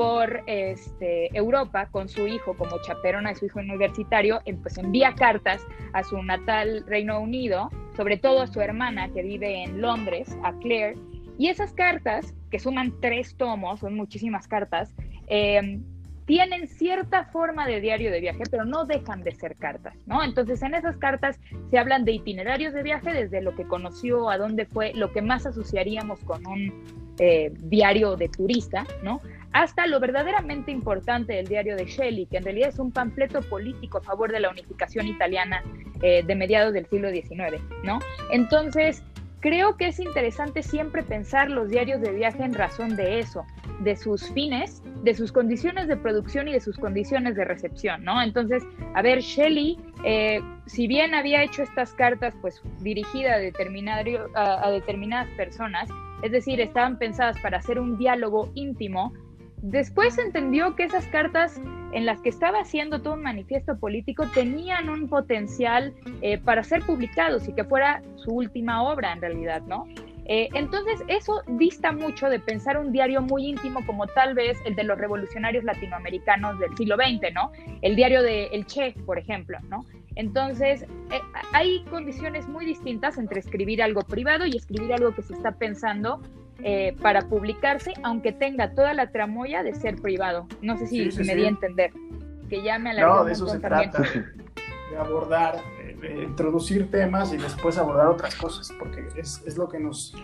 [0.00, 5.60] por este, Europa con su hijo como chaperona de su hijo universitario, pues envía cartas
[5.92, 7.68] a su natal Reino Unido
[8.00, 10.96] sobre todo a su hermana que vive en Londres, a Claire,
[11.36, 14.94] y esas cartas, que suman tres tomos, son muchísimas cartas,
[15.26, 15.82] em,
[16.24, 20.24] tienen cierta forma de diario de viaje, pero no dejan de ser cartas, ¿no?
[20.24, 21.38] Entonces, en esas cartas
[21.70, 25.20] se hablan de itinerarios de viaje, desde lo que conoció, a dónde fue, lo que
[25.20, 26.72] más asociaríamos con un
[27.18, 29.20] eh, diario de turista, ¿no?
[29.52, 33.98] Hasta lo verdaderamente importante del diario de Shelley, que en realidad es un panfleto político
[33.98, 35.62] a favor de la unificación italiana
[36.02, 37.98] eh, de mediados del siglo XIX, ¿no?
[38.30, 39.02] Entonces,
[39.40, 43.44] creo que es interesante siempre pensar los diarios de viaje en razón de eso,
[43.80, 48.22] de sus fines, de sus condiciones de producción y de sus condiciones de recepción, ¿no?
[48.22, 48.62] Entonces,
[48.94, 55.28] a ver, Shelley, eh, si bien había hecho estas cartas, pues dirigida a, a determinadas
[55.36, 55.88] personas,
[56.22, 59.12] es decir, estaban pensadas para hacer un diálogo íntimo,
[59.62, 61.60] Después entendió que esas cartas
[61.92, 66.82] en las que estaba haciendo todo un manifiesto político tenían un potencial eh, para ser
[66.82, 69.86] publicados y que fuera su última obra en realidad, ¿no?
[70.26, 74.76] Eh, entonces eso dista mucho de pensar un diario muy íntimo como tal vez el
[74.76, 77.50] de los revolucionarios latinoamericanos del siglo XX, ¿no?
[77.82, 79.84] El diario de El Che, por ejemplo, ¿no?
[80.14, 81.20] Entonces, eh,
[81.52, 86.22] hay condiciones muy distintas entre escribir algo privado y escribir algo que se está pensando
[86.62, 90.46] eh, para publicarse, aunque tenga toda la tramoya de ser privado.
[90.62, 91.92] No sé si me di a entender.
[92.48, 95.60] Que ya me No, de eso se trata, de abordar,
[96.00, 100.16] de introducir temas y después abordar otras cosas, porque es, es lo que nos,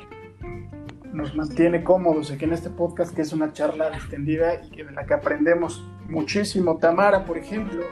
[1.12, 5.06] nos mantiene cómodos aquí en este podcast, que es una charla extendida y de la
[5.06, 6.76] que aprendemos muchísimo.
[6.78, 7.84] Tamara, por ejemplo,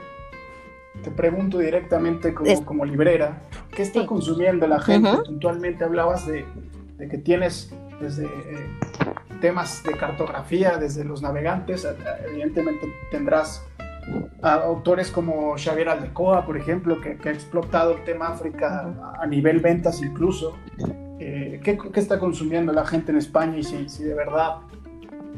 [1.02, 3.42] te pregunto directamente como, como librera,
[3.74, 5.10] ¿qué está consumiendo la gente?
[5.24, 6.44] Puntualmente hablabas de,
[6.96, 7.74] de, que tienes
[8.04, 8.68] desde eh,
[9.40, 11.86] temas de cartografía, desde los navegantes,
[12.28, 13.64] evidentemente tendrás
[14.42, 19.26] a autores como Xavier Aldecoa, por ejemplo, que, que, ha explotado el tema África a
[19.26, 20.56] nivel ventas incluso.
[21.18, 24.56] Eh, ¿qué, ¿qué, está consumiendo la gente en España y si, si de verdad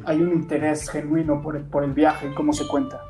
[0.04, 3.00] hay un interés genuino por el, por el viaje y cómo se cuenta?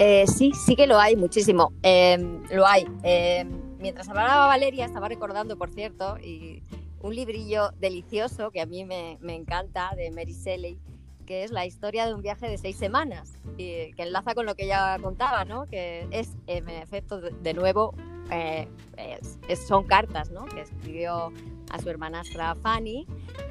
[0.00, 1.72] Eh, sí, sí que lo hay muchísimo.
[1.82, 2.18] Eh,
[2.50, 2.86] lo hay.
[3.02, 3.44] Eh,
[3.78, 6.62] mientras hablaba Valeria, estaba recordando, por cierto, y
[7.02, 10.78] un librillo delicioso que a mí me, me encanta de Mary Shelley,
[11.26, 14.54] que es la historia de un viaje de seis semanas, y que enlaza con lo
[14.54, 15.66] que ella contaba, ¿no?
[15.66, 17.94] que es, en efecto, de nuevo,
[18.30, 20.44] es, son cartas ¿no?
[20.46, 21.32] que escribió
[21.70, 23.06] a su hermanastra Fanny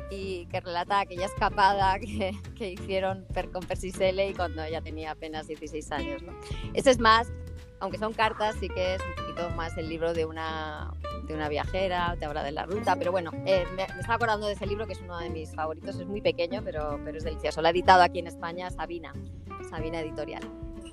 [0.10, 5.48] y que relata aquella escapada que, que hicieron con Percy Shelley cuando ella tenía apenas
[5.48, 6.24] 16 años.
[6.24, 6.34] ¿no?
[6.74, 7.32] Ese es más,
[7.82, 10.94] aunque son cartas, sí que es un poquito más el libro de una,
[11.28, 14.48] de una viajera, te habla de la ruta, pero bueno, eh, me, me, estaba acordando
[14.48, 17.24] de ese libro que es uno de mis favoritos, es muy pequeño, pero, pero es
[17.24, 17.62] delicioso.
[17.62, 19.14] Lo ha editado aquí en España Sabina,
[19.70, 20.44] Sabina Editorial.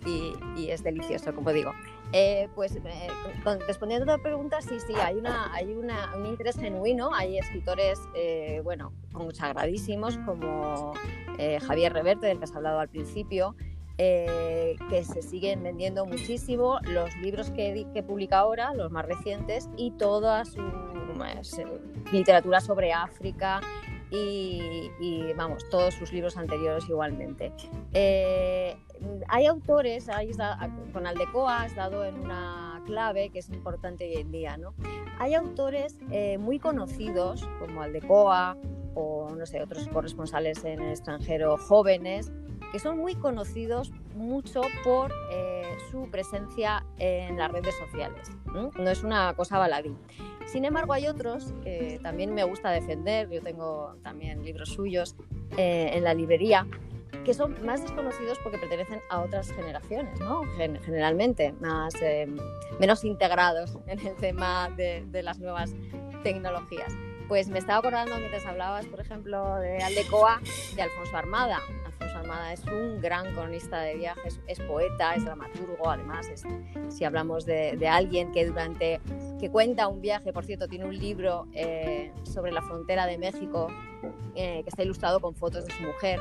[0.06, 1.72] Y, y, es delicioso, como digo.
[2.12, 3.08] Eh, pues eh,
[3.44, 7.38] con, respondiendo a tu pregunta, sí, sí, hay, una, hay una, un interés genuino, hay
[7.38, 10.94] escritores, eh, bueno, consagradísimos como
[11.38, 13.54] eh, Javier Reverte, del que has hablado al principio,
[13.98, 19.90] que se siguen vendiendo muchísimo, los libros que, que, publica ahora, los más recientes, y
[19.90, 20.62] toda su
[21.16, 21.60] pues,
[22.12, 23.60] literatura sobre África,
[24.10, 27.52] y, y, vamos, todos sus libros anteriores igualmente.
[27.92, 28.76] Eh,
[29.28, 30.30] hay autores, hay,
[30.92, 34.74] con Aldecoa has dado en una clave que es importante hoy en día, ¿no?
[35.18, 38.56] Hay autores eh, muy conocidos como Aldecoa
[38.94, 42.32] o no sé, otros corresponsales en el extranjero jóvenes
[42.72, 48.30] que son muy conocidos mucho por eh, su presencia en las redes sociales.
[48.46, 48.70] ¿no?
[48.76, 49.94] no es una cosa baladí.
[50.46, 55.14] Sin embargo, hay otros que también me gusta defender, yo tengo también libros suyos
[55.56, 56.66] eh, en la librería,
[57.24, 60.42] que son más desconocidos porque pertenecen a otras generaciones, ¿no?
[60.56, 62.26] Gen generalmente, más, eh,
[62.80, 65.74] menos integrados en el tema de, de las nuevas
[66.22, 66.92] tecnologías.
[67.28, 70.40] Pues me estaba acordando mientras hablabas, por ejemplo, de Aldecoa,
[70.74, 71.60] de Alfonso Armada.
[72.08, 76.42] Alfonso Armada es un gran cronista de viajes, es poeta, es dramaturgo, además, es,
[76.88, 79.00] si hablamos de, de, alguien que durante,
[79.38, 83.68] que cuenta un viaje, por cierto, tiene un libro eh, sobre la frontera de México
[84.34, 86.18] eh, que está ilustrado con fotos de su mujer.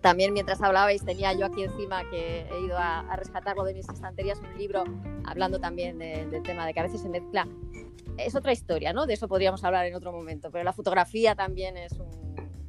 [0.00, 3.88] También mientras hablabais tenía yo aquí encima que he ido a, a rescatarlo de mis
[3.88, 4.84] estanterías un libro
[5.24, 7.46] hablando también de, del tema de que a veces se mezcla
[8.16, 9.06] es otra historia, ¿no?
[9.06, 12.23] De eso podríamos hablar en otro momento, pero la fotografía también es un,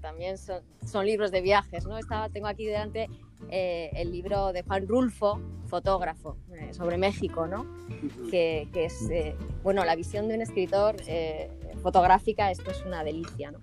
[0.06, 1.98] también son, son libros de viajes, ¿no?
[1.98, 3.10] Estaba, tengo aquí delante
[3.50, 7.66] eh, el libro de Juan Rulfo, fotógrafo, eh, sobre México, ¿no?
[8.30, 11.50] Que, que es, eh, bueno, la visión de un escritor eh,
[11.82, 13.60] fotográfica, esto es una delicia, ¿no?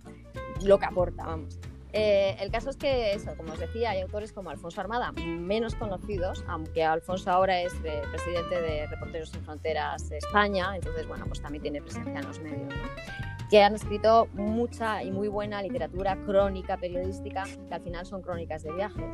[0.64, 1.60] Lo que aporta, vamos.
[1.92, 5.76] Eh, el caso es que, eso, como os decía, hay autores como Alfonso Armada, menos
[5.76, 11.40] conocidos, aunque Alfonso ahora es de, presidente de Reporteros Sin Fronteras España, entonces, bueno, pues
[11.40, 13.31] también tiene presencia en los medios, ¿no?
[13.52, 18.62] Que han escrito mucha y muy buena literatura crónica, periodística, que al final son crónicas
[18.62, 19.04] de viajes.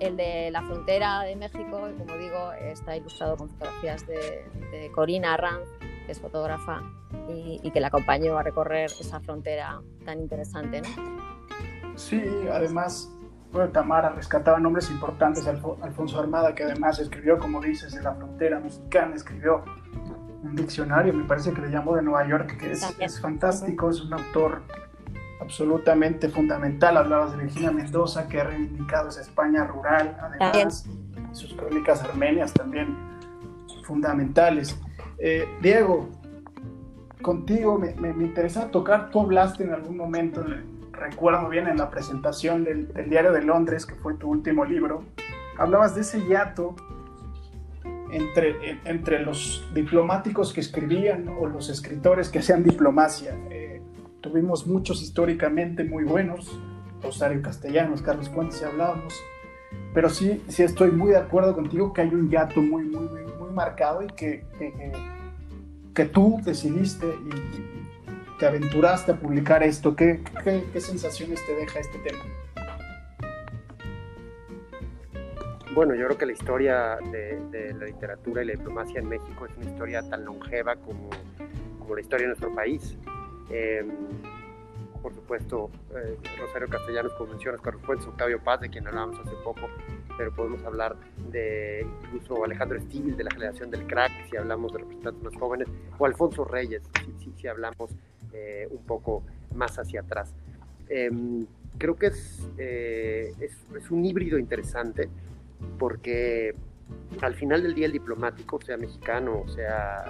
[0.00, 5.32] El de la frontera de México, como digo, está ilustrado con fotografías de, de Corina
[5.32, 5.66] Arranz,
[6.04, 6.82] que es fotógrafa
[7.30, 11.96] y, y que la acompañó a recorrer esa frontera tan interesante, ¿no?
[11.96, 12.22] Sí,
[12.52, 13.10] además,
[13.50, 18.14] bueno, Tamara rescataba nombres importantes, Alf Alfonso Armada, que además escribió, como dices, de la
[18.14, 19.64] frontera mexicana, escribió
[20.46, 24.00] un diccionario, me parece que le llamó de Nueva York, que es, es fantástico, es
[24.00, 24.62] un autor
[25.40, 26.96] absolutamente fundamental.
[26.96, 31.34] Hablabas de Virginia Mendoza, que ha reivindicado esa España rural, además, también.
[31.34, 32.96] sus crónicas armenias también
[33.84, 34.78] fundamentales.
[35.18, 36.08] Eh, Diego,
[37.22, 40.44] contigo me, me, me, interesa tocar, tú hablaste en algún momento,
[40.92, 45.04] recuerdo bien en la presentación del, del, Diario de Londres, que fue tu último libro,
[45.58, 46.74] hablabas de ese hiato
[48.10, 53.36] entre, entre los diplomáticos que escribían o los escritores que hacían diplomacia.
[53.50, 53.80] Eh,
[54.20, 56.58] tuvimos muchos históricamente muy buenos,
[57.02, 59.14] Rosario Castellanos, Carlos Fuentes, hablábamos,
[59.94, 63.20] pero sí, sí estoy muy de acuerdo contigo que hay un hiato muy, muy, muy,
[63.38, 64.92] muy marcado y que, que,
[65.94, 67.76] que, tú decidiste y,
[68.38, 69.96] te aventuraste a publicar esto?
[69.96, 72.22] ¿Qué, qué, sensaciones te deja este tema?
[75.76, 79.54] Bueno, yo creo que la historia de, la literatura y la diplomacia en México es
[79.58, 81.10] una historia tan longeva como,
[81.78, 82.96] como la historia de nuestro país.
[83.50, 83.90] Em,
[85.02, 89.36] por supuesto, eh, Rosario Castellanos, como mencionas, Carlos Fuentes, Octavio Paz, de quien hablábamos hace
[89.44, 89.68] poco,
[90.16, 90.96] pero podemos hablar
[91.30, 95.68] de incluso Alejandro Estíbil, de la generación del crack, si hablamos de representantes más jóvenes,
[95.98, 96.84] o Alfonso Reyes,
[97.18, 97.90] si, si, hablamos
[98.32, 99.24] eh, un poco
[99.54, 100.34] más hacia atrás.
[100.88, 101.46] Em,
[101.76, 102.12] creo que
[102.56, 105.10] eh, es, es, un híbrido interesante
[105.78, 106.54] porque
[107.20, 110.06] al final del día el diplomático, sea mexicano, o sea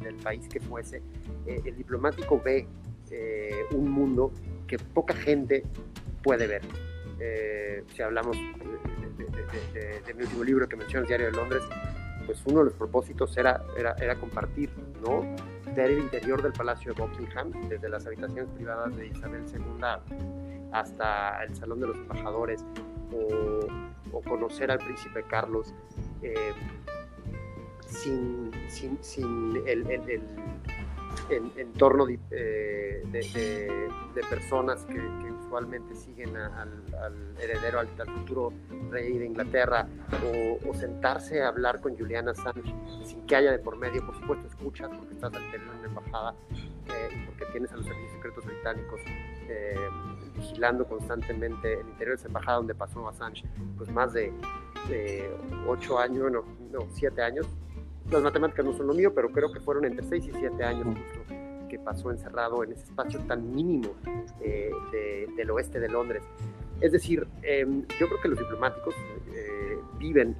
[0.00, 1.02] del país que fuese,
[1.46, 2.66] el diplomático ve
[3.10, 4.32] eh, un mundo
[4.66, 5.64] que poca gente
[6.22, 6.62] puede ver.
[7.18, 11.62] Eh, si hablamos de, mi último libro que mencionas, Diario de Londres,
[12.26, 14.70] pues uno de los propósitos era, era, era compartir,
[15.02, 15.22] ¿no?
[15.74, 21.42] Ver el interior del Palacio de Buckingham, desde las habitaciones privadas de Isabel II hasta
[21.42, 22.64] el Salón de los Embajadores,
[23.12, 23.66] o,
[24.10, 25.72] conocer al príncipe Carlos
[26.22, 26.52] eh,
[27.86, 29.86] sin, sin, sin el,
[31.28, 35.00] en, entorno eh, de, personas que,
[35.50, 38.52] usualmente siguen al, heredero, al, futuro
[38.88, 39.88] rey de Inglaterra,
[40.64, 42.72] o, sentarse a hablar con Juliana Assange
[43.04, 46.34] sin que haya de por medio, por supuesto, escuchas porque estás al tener una embajada
[46.52, 49.00] eh, y porque tienes a los servicios secretos británicos
[49.50, 49.74] eh,
[50.36, 53.44] vigilando constantemente el interior de esa embajada donde pasó Assange,
[53.76, 54.32] pues más de,
[55.66, 57.46] ocho años, no, no, siete años,
[58.10, 60.86] las matemáticas no son lo mío, pero creo que fueron entre 6 y 7 años
[60.86, 61.34] justo
[61.68, 63.94] que pasó encerrado en ese espacio tan mínimo
[64.40, 64.72] eh,
[65.36, 66.24] del oeste de Londres.
[66.80, 68.94] Es decir, em, yo creo que los diplomáticos
[69.32, 70.36] eh, viven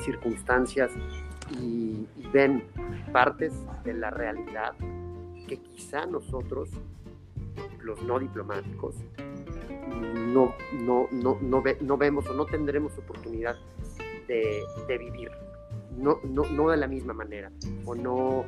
[0.00, 0.90] circunstancias
[1.60, 2.62] y, ven
[3.10, 4.74] partes de la realidad
[5.48, 6.68] que quizá nosotros,
[7.80, 8.96] los no diplomáticos,
[10.32, 13.56] no, no, no, no, no vemos o no tendremos oportunidad
[14.26, 15.30] de, de vivir
[15.98, 17.50] no, no, no de la misma manera
[17.84, 18.44] o no,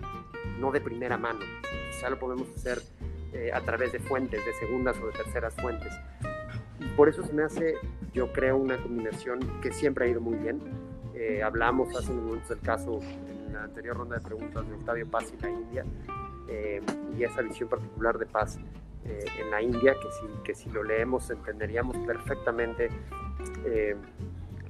[0.59, 1.41] no de primera mano.
[1.91, 2.81] Quizá lo podemos hacer
[3.33, 5.93] eh, a través de fuentes, de segundas o de terceras fuentes.
[6.97, 7.75] Por eso se me hace,
[8.13, 10.61] yo creo, una combinación que siempre ha ido muy bien.
[11.15, 15.11] Eh, hablamos hace unos momentos del caso en la anterior ronda de preguntas de Octavio
[15.11, 15.85] Paz y la India
[16.49, 16.81] eh,
[17.19, 18.59] y esa visión particular de Paz
[19.05, 22.90] en la India, que si, que si lo leemos entenderíamos perfectamente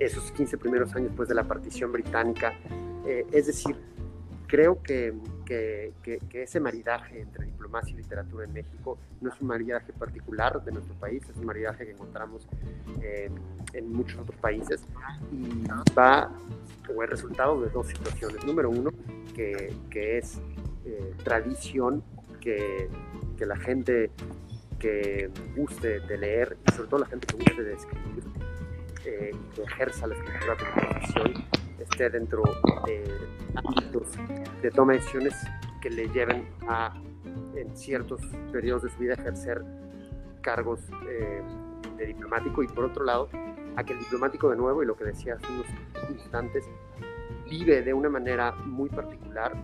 [0.00, 2.54] esos 15 primeros años después de la partición británica.
[3.06, 3.76] Eh, es decir,
[4.46, 5.14] creo que,
[5.44, 5.92] que,
[6.32, 10.94] ese maridaje entre diplomacia y literatura en México no es un maridaje particular de nuestro
[10.94, 12.48] país, es un maridaje que encontramos
[13.72, 14.82] en muchos otros países
[15.32, 15.64] y
[15.96, 16.30] va
[16.94, 18.44] o es resultado de dos situaciones.
[18.44, 18.90] Número uno,
[19.34, 20.40] que, es
[20.84, 22.02] eh, tradición
[22.41, 22.88] que,
[23.36, 24.11] que la gente
[24.78, 28.24] que guste de leer y sobre todo la gente que guste de escribir
[29.05, 31.45] eh, que ejerza la escritura como profesión
[31.78, 32.43] esté dentro
[32.86, 33.05] de
[33.55, 34.09] ámbitos
[34.62, 35.34] de toma de decisiones
[35.80, 36.95] que le lleven a,
[37.57, 38.20] en ciertos
[38.53, 39.62] periodos de su vida, ejercer
[40.43, 41.43] cargos eh,
[41.97, 42.62] de diplomático.
[42.62, 43.28] Y por otro lado,
[43.76, 45.66] a que el diplomático de nuevo, y lo que decía hace unos
[46.11, 46.64] instantes,
[47.49, 49.57] vive de una manera muy particular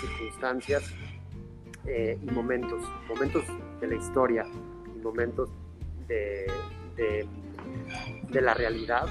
[0.00, 0.94] circunstancias
[1.86, 3.44] eh, y momentos, momentos
[3.80, 4.46] de la historia
[4.94, 5.50] y momentos
[6.08, 6.46] de
[8.30, 9.06] de la realidad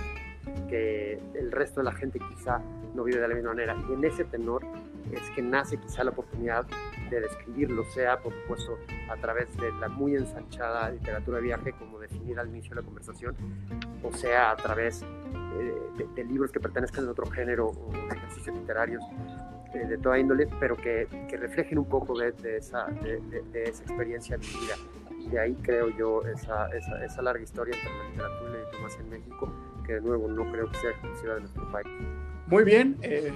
[0.69, 2.61] que el resto de la gente quizá
[2.93, 3.75] no vive de la misma manera.
[3.89, 4.63] Y en ese tenor
[5.11, 6.65] es que nace quizá la oportunidad
[7.09, 8.77] de describirlo, sea por supuesto
[9.09, 12.85] a través de la muy ensanchada literatura de viaje, como definida al inicio de la
[12.85, 13.35] conversación,
[14.03, 18.55] o sea a través eh, de, libros que pertenezcan a otro género o de ejercicios
[18.55, 19.03] literarios
[19.75, 23.19] eh, de toda índole, pero que, que reflejen un poco de, esa, de,
[23.51, 24.75] de esa experiencia vivida
[25.25, 28.99] y de ahí creo yo esa, esa, larga historia entre la literatura y la diplomacia
[29.01, 29.53] en México,
[29.85, 31.87] que de nuevo no creo que sea exclusiva de nuestro país.
[32.47, 32.97] Muy bien.
[33.01, 33.31] Eh,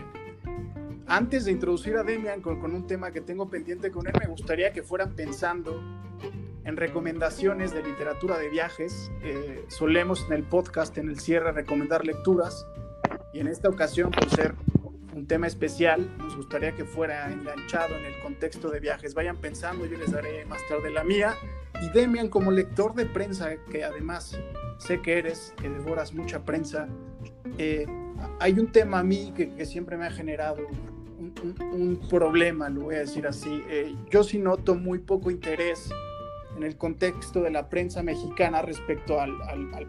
[1.08, 4.28] antes de introducir a Demian con, con, un tema que tengo pendiente con él, me
[4.28, 5.82] gustaría que fueran pensando
[6.64, 9.12] en recomendaciones de literatura de viajes.
[9.24, 12.68] Eh, solemos en el podcast, en el cierre, recomendar lecturas.
[13.34, 14.54] Y en esta ocasión, por ser
[15.16, 19.14] un tema especial, nos gustaría que fuera enganchado en el contexto de viajes.
[19.14, 21.36] Vayan pensando, yo les daré más tarde la mía.
[21.82, 24.38] Y Demian, como lector de prensa, que además
[24.78, 26.88] sé que eres, que devoras mucha prensa,
[27.57, 27.86] eh,
[28.39, 30.68] hay un tema a mí que, siempre me ha generado
[31.20, 33.64] un, problema, lo voy a decir así.
[33.70, 35.89] Eh, yo sí noto muy poco interés
[36.60, 39.32] en el contexto de la prensa mexicana respecto al,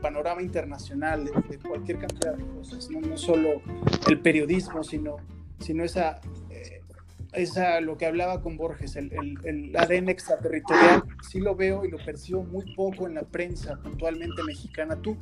[0.00, 3.60] panorama internacional de, cualquier cantidad de cosas, no, no solo
[4.08, 5.16] el periodismo, sino,
[5.58, 6.20] sino esa
[7.32, 9.10] es lo que hablaba con Borges, el,
[9.44, 14.42] el, ADN extraterritorial, sí lo veo y lo percibo muy poco en la prensa puntualmente
[14.44, 14.94] mexicana.
[14.96, 15.16] ¿Tú,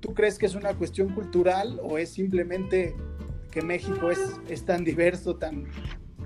[0.00, 2.94] ¿Tú crees que es una cuestión cultural o es simplemente
[3.50, 5.66] que México es, es tan diverso, tan,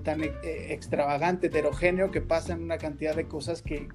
[0.07, 0.33] tan eh,
[0.71, 3.89] extravagante, heterogéneo, que pasan una cantidad de cosas que,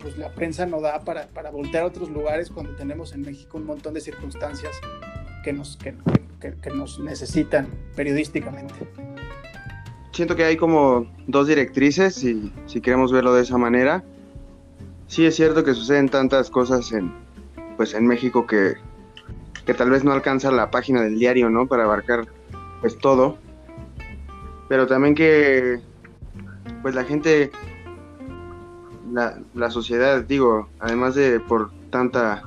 [0.00, 3.58] pues, la prensa no da para, para, voltear a otros lugares cuando tenemos en México
[3.58, 4.74] un montón de circunstancias
[5.44, 5.94] que nos, que,
[6.40, 8.74] que nos necesitan periodísticamente?
[10.10, 14.02] siento que hay como dos directrices, si, si queremos verlo de esa manera.
[15.08, 17.12] Sí es cierto que suceden tantas cosas en,
[17.76, 18.76] pues en México que,
[19.66, 21.66] que tal vez no alcanza la página del diario, ¿no?
[21.66, 22.26] Para abarcar
[22.80, 23.36] pues todo.
[24.68, 25.80] Pero también que
[26.82, 27.50] pues la gente,
[29.12, 32.42] la, la sociedad, digo, además de por tanta,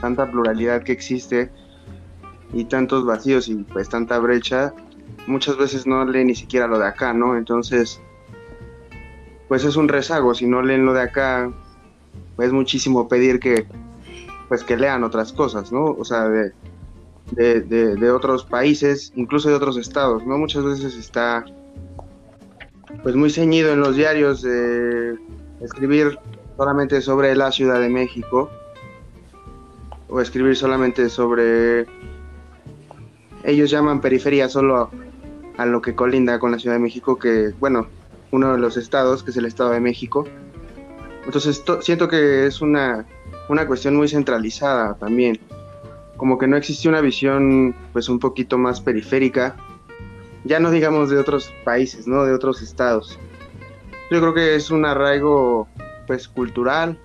[0.00, 1.50] tanta pluralidad que existe
[2.52, 4.74] y tantos vacíos y pues tanta brecha,
[5.26, 7.36] muchas veces no leen ni siquiera lo de acá, ¿no?
[7.36, 8.00] Entonces,
[9.48, 11.50] pues es un rezago, si no leen lo de acá,
[12.36, 13.66] pues es muchísimo pedir que,
[14.48, 15.84] pues que lean otras cosas, ¿no?
[15.84, 16.52] O sea, de,
[17.32, 20.38] de, otros países, incluso de otros estados, ¿no?
[20.38, 21.44] Muchas veces está,
[23.02, 25.16] pues muy ceñido en los diarios de
[25.62, 26.18] escribir
[26.56, 28.50] solamente sobre la Ciudad de México
[30.08, 31.86] o escribir solamente sobre
[33.44, 34.90] ellos llaman periferia solo
[35.56, 37.86] a lo que colinda con la Ciudad de México, que, bueno,
[38.30, 40.26] uno de los estados, que es el Estado de México.
[41.24, 43.06] Entonces siento que es una,
[43.48, 45.38] una cuestión muy centralizada también,
[46.20, 49.56] como que no existe una visión pues un poquito más periférica,
[50.44, 52.24] ya no digamos de otros países, ¿no?
[52.24, 53.18] De otros estados.
[54.10, 55.66] Yo creo que es un arraigo
[56.06, 56.98] pues cultural,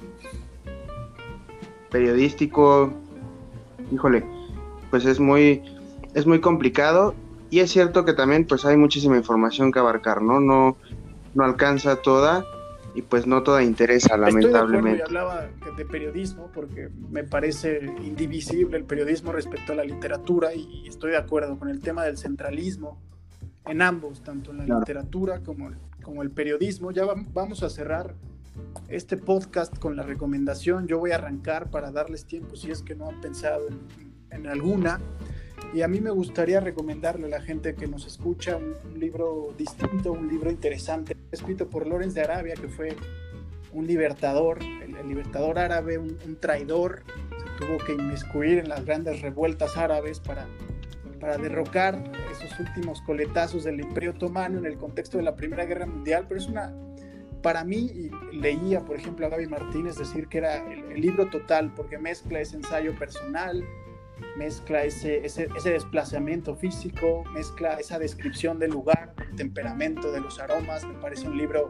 [1.89, 2.91] periodístico,
[3.89, 4.26] híjole,
[4.89, 5.63] pues es muy,
[6.13, 7.16] es muy complicado
[7.49, 10.41] y es cierto que también pues hay muchísima información que abarcar, ¿no?
[10.41, 10.76] No,
[11.36, 12.45] no alcanza toda
[12.95, 15.03] y pues no toda interesa, lamentablemente.
[15.03, 20.55] Estoy de hablaba de periodismo porque me parece indivisible el periodismo respecto a la literatura
[20.55, 22.97] y estoy de acuerdo con el tema del centralismo
[23.65, 25.71] en ambos, tanto en la literatura como,
[26.01, 26.91] como el periodismo.
[26.91, 28.15] Ya vamos a cerrar
[28.87, 30.87] este podcast con la recomendación.
[30.87, 34.47] Yo voy a arrancar para darles tiempo si es que no han pensado en, en
[34.47, 35.01] alguna.
[35.73, 40.13] Y a mí me gustaría recomendarle a la gente que nos escucha un, libro distinto,
[40.13, 42.95] un libro interesante, escrito por Lorenz de Arabia, que fue
[43.73, 47.03] un libertador, el, libertador árabe, un, traidor,
[47.37, 50.47] se tuvo que inmiscuir en las grandes revueltas árabes para,
[51.19, 52.01] para derrocar
[52.31, 56.39] esos últimos coletazos del Imperio Otomano en el contexto de la Primera Guerra Mundial, pero
[56.39, 56.73] es una,
[57.41, 61.73] para mí, y leía, por ejemplo, a Gaby Martínez decir que era el libro total,
[61.75, 63.61] porque mezcla ese ensayo personal,
[64.38, 70.86] mezcla ese, ese, desplazamiento físico, mezcla esa descripción del lugar, del temperamento, de los aromas.
[70.86, 71.70] Me parece un libro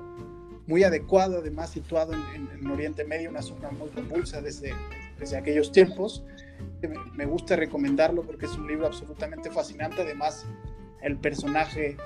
[0.68, 4.74] muy adecuado, además situado en, en, Oriente Medio, una zona muy convulsa desde,
[5.20, 6.24] desde aquellos tiempos.
[6.82, 10.02] Me, me, gusta recomendarlo porque es un libro absolutamente fascinante.
[10.02, 10.46] Además,
[11.02, 11.98] el personaje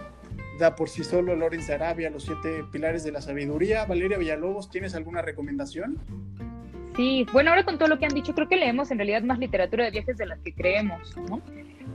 [0.60, 3.86] da por sí solo Lorenz Arabia, Los siete pilares de la sabiduría.
[3.86, 5.98] Valeria Villalobos, ¿tienes alguna recomendación?
[6.96, 9.40] Sí, bueno, ahora con todo lo que han dicho, creo que leemos en realidad más
[9.40, 11.42] literatura de viajes de las que creemos, ¿no?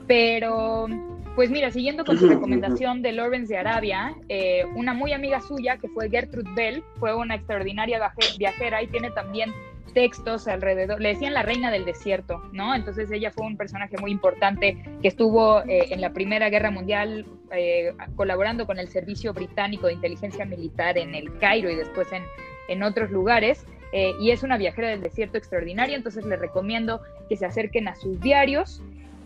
[0.06, 0.86] Pero,
[1.34, 5.78] pues mira, siguiendo con su recomendación de Lawrence de Arabia, eh, una muy amiga suya,
[5.78, 9.52] que fue Gertrude Bell, fue una extraordinaria viajera y tiene también
[9.94, 12.74] textos alrededor, le decían la reina del desierto, ¿no?
[12.74, 17.24] Entonces ella fue un personaje muy importante que estuvo eh, en la Primera Guerra Mundial
[17.52, 22.24] eh, colaborando con el Servicio Británico de Inteligencia Militar en el Cairo y después en,
[22.68, 23.64] en otros lugares.
[23.96, 27.94] Eh, y es una viajera del desierto extraordinaria, entonces les recomiendo que se acerquen a
[27.94, 28.82] sus diarios.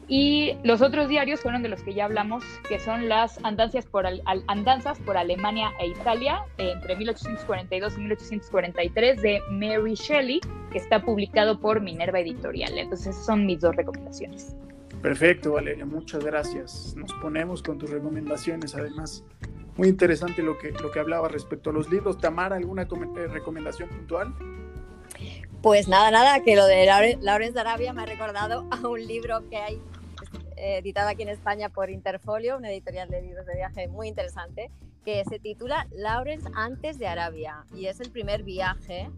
[0.09, 4.07] Y los otros diarios fueron de los que ya hablamos, que son las andanzas por,
[5.17, 10.41] Alemania e Italia eh, entre 1842 y 1843 de Mary Shelley,
[10.71, 12.77] que está publicado por Minerva Editorial.
[12.77, 14.55] Entonces son mis dos recomendaciones.
[15.03, 16.95] Perfecto, Valeria, muchas gracias.
[16.97, 19.25] Nos ponemos con tus recomendaciones, además.
[19.77, 22.19] Muy interesante lo que, lo que hablaba respecto a los libros.
[22.19, 24.35] Tamara, ¿alguna eh, recomendación puntual?
[25.63, 26.87] Pues nada, nada, que lo de
[27.21, 29.83] Lawrence de Arabia me ha recordado a un libro que hay
[30.57, 34.71] eh, editado aquí en España por Interfolio, una editorial de libros de viaje muy interesante,
[35.05, 39.09] que se titula Lawrence antes de Arabia y es el primer viaje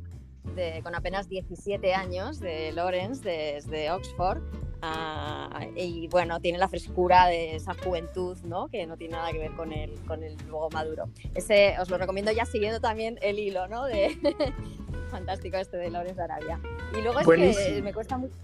[0.54, 4.42] de, con apenas 17 años de Lawrence desde Oxford
[4.82, 8.68] Ah, y bueno, tiene la frescura de esa juventud, ¿no?
[8.68, 11.08] Que no tiene nada que ver con el, con el luego maduro.
[11.34, 13.84] Ese os lo recomiendo ya siguiendo también el hilo, ¿no?
[13.84, 14.16] De
[15.10, 16.60] fantástico este de Lawrence Arabia.
[16.98, 17.26] Y luego es
[17.58, 18.34] que me cuesta mucho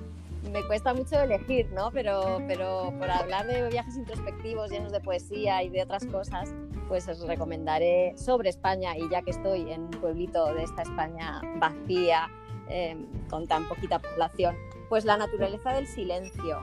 [0.50, 1.90] me cuesta mucho elegir, ¿no?
[1.90, 6.54] Pero, pero por hablar de viajes introspectivos llenos de poesía y de otras cosas,
[6.88, 11.40] pues os recomendaré sobre España y ya que estoy en un pueblito de esta España
[11.58, 12.28] vacía,
[12.68, 14.56] em, con tan poquita población,
[14.88, 16.60] pues La naturaleza del silencio,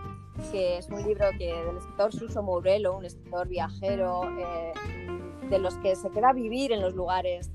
[0.51, 4.73] que es un libro que del escritor Suso Mourelo, un escritor viajero, eh,
[5.49, 7.51] de los que se queda a vivir en los lugares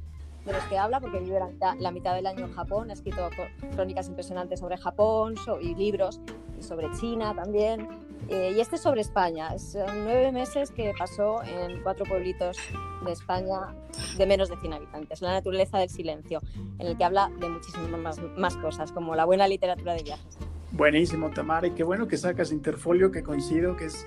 [0.48, 1.38] de los que habla, porque vive
[1.78, 3.28] la, mitad del año en Japón, ha escrito
[3.74, 6.20] crónicas impresionantes sobre Japón y libros,
[6.60, 7.86] sobre China también.
[8.28, 12.58] Eh, y este es sobre España, son nueve meses que pasó en cuatro pueblitos
[13.06, 13.74] de España
[14.18, 16.40] de menos de 100 habitantes, La naturaleza del silencio,
[16.78, 20.36] en el que habla de muchísimas más, más cosas, como la buena literatura de viajes.
[20.72, 24.06] Buenísimo, Tamara, y qué bueno que sacas Interfolio, que coincido que es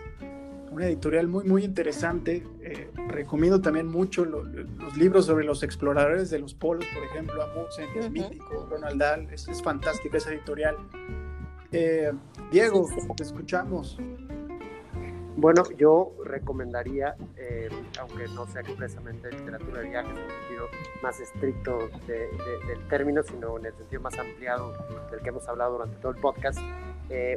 [0.72, 2.44] una editorial muy, muy interesante.
[2.62, 7.92] Eh, recomiendo también mucho los libros sobre los exploradores de los polos, por ejemplo, Amundsen,
[7.94, 10.78] que es mítico, Ronald Dahl, es, es fantástica esa editorial.
[11.74, 12.12] Eh,
[12.52, 13.98] Diego, te escuchamos.
[15.36, 17.70] Bueno, yo recomendaría, eh,
[18.00, 20.68] aunque no sea expresamente literatura de viajes en el sentido
[21.02, 24.74] más estricto del término, sino en el sentido más ampliado
[25.10, 26.60] del que hemos hablado durante todo el podcast,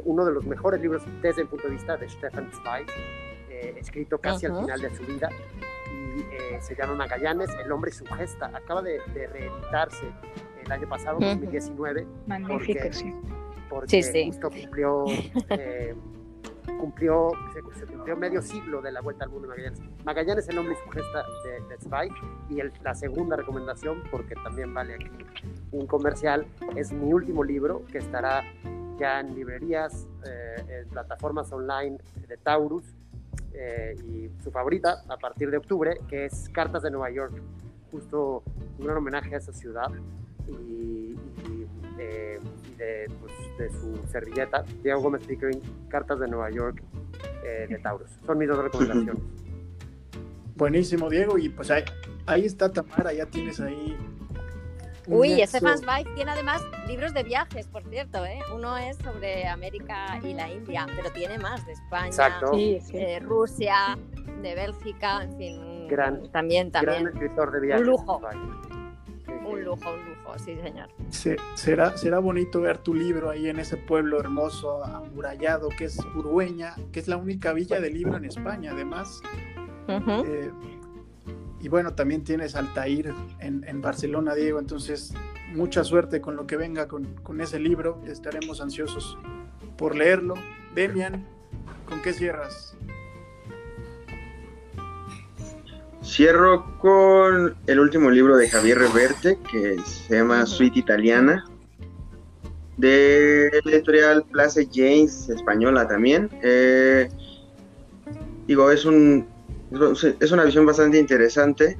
[0.04, 2.86] uno de los mejores libros desde el punto de vista de Stefan Zweig,
[3.64, 5.30] eh, escrito casi al final de su vida,
[6.16, 8.50] y eh, se llama Magallanes, El hombre y su gesta.
[8.54, 10.06] Acaba de, reeditarse
[10.64, 12.06] el año pasado, 2019.
[12.26, 13.14] Magnífico, porque, sí.
[13.68, 15.04] Porque justo cumplió,
[15.50, 15.94] eh,
[16.78, 19.80] cumplió, se, cumplió medio siglo de la vuelta al mundo de Magallanes.
[20.04, 22.12] Magallanes, El hombre y su gesta de, de Zweig.
[22.50, 25.10] Y el, la segunda recomendación, porque también vale aquí
[25.72, 26.46] un comercial,
[26.76, 28.44] es mi último libro que estará
[28.98, 30.06] ya en librerías,
[30.68, 32.84] en plataformas online de Taurus
[33.56, 37.40] eh, y su favorita a partir de octubre, que es Cartas de Nueva York,
[37.92, 38.42] justo
[38.78, 39.92] un gran homenaje a esa ciudad
[40.48, 41.14] y,
[41.98, 42.40] eh,
[43.20, 46.82] pues, de, su servilleta, Diego Gómez Pickering, Cartas de Nueva York
[47.44, 48.10] eh, de Taurus.
[48.26, 49.22] Son mis dos recomendaciones.
[50.56, 51.84] Buenísimo, Diego, y pues ahí,
[52.26, 53.96] ahí está Tamara, ya tienes ahí
[55.06, 58.38] Uy, ese Bike tiene además libros de viajes, por cierto, ¿eh?
[58.54, 62.40] Uno es sobre América y la India, pero tiene más de España,
[62.92, 63.98] de Rusia,
[64.42, 65.88] de Bélgica, en fin.
[65.88, 67.04] Gran, también, también.
[67.04, 67.82] Gran escritor de viajes.
[67.82, 68.20] Un lujo.
[69.46, 70.88] Un lujo, un lujo, sí, señor.
[71.54, 76.74] será, será bonito ver tu libro ahí en ese pueblo hermoso, amurallado, que es Urueña,
[76.92, 79.20] que es la única villa de libro en España, además.
[81.64, 84.58] Y bueno, también tienes Altair en, en, Barcelona, Diego.
[84.58, 85.14] Entonces,
[85.54, 88.02] mucha suerte con lo que venga con, con, ese libro.
[88.06, 89.16] Estaremos ansiosos
[89.78, 90.34] por leerlo.
[90.74, 91.26] Demian,
[91.88, 92.76] ¿con qué cierras?
[96.02, 101.46] Cierro con el último libro de Javier Reverte, que se llama Suite Italiana,
[102.76, 106.28] de la editorial Place James, española también.
[106.42, 107.08] Eh,
[108.46, 109.32] digo, es un,
[110.20, 111.76] es una visión bastante interesante.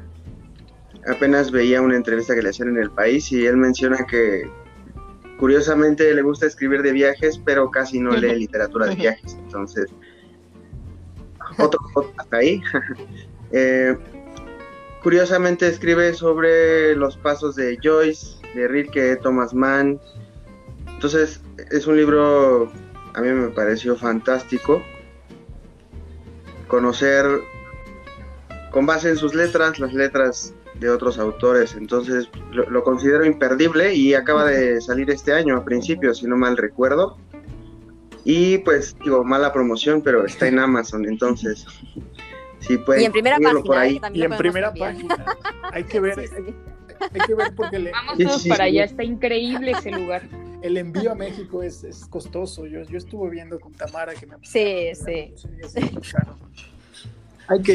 [1.06, 4.50] Apenas veía una entrevista que le hacían en el país y él menciona que
[5.38, 9.34] curiosamente le gusta escribir de viajes, pero casi no lee literatura de viajes.
[9.34, 9.90] Entonces,
[11.58, 11.80] otro
[12.18, 12.62] hasta ahí.
[13.56, 13.96] Eh,
[15.00, 20.00] curiosamente escribe sobre los pasos de Joyce, de Rilke, Thomas Mann.
[20.88, 21.40] Entonces,
[21.70, 22.72] es un libro,
[23.12, 24.82] a mí me pareció fantástico.
[26.66, 27.24] Conocer
[28.74, 31.76] con base en sus letras, las letras de otros autores.
[31.76, 36.56] Entonces lo, considero imperdible y acaba de salir este año a principio, si no mal
[36.56, 37.16] recuerdo.
[38.24, 41.64] Y pues digo, mala promoción, pero está en Amazon, entonces
[42.58, 44.00] sí pueden y en primera página, por ahí.
[44.12, 45.24] Y en primera página.
[45.72, 47.92] Hay que ver, hay, que ver porque le...
[47.92, 50.22] Vamos todos para allá, está increíble ese lugar.
[50.62, 52.66] El envío a México es, es costoso.
[52.66, 54.34] Yo, yo estuve viendo con Tamara que me...
[54.42, 55.32] Sí, sí.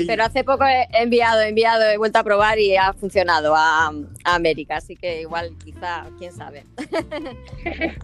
[0.07, 3.91] Pero hace poco he enviado, he enviado, he vuelto a probar y ha funcionado a,
[4.23, 6.63] América, así que igual, quizá, quién sabe.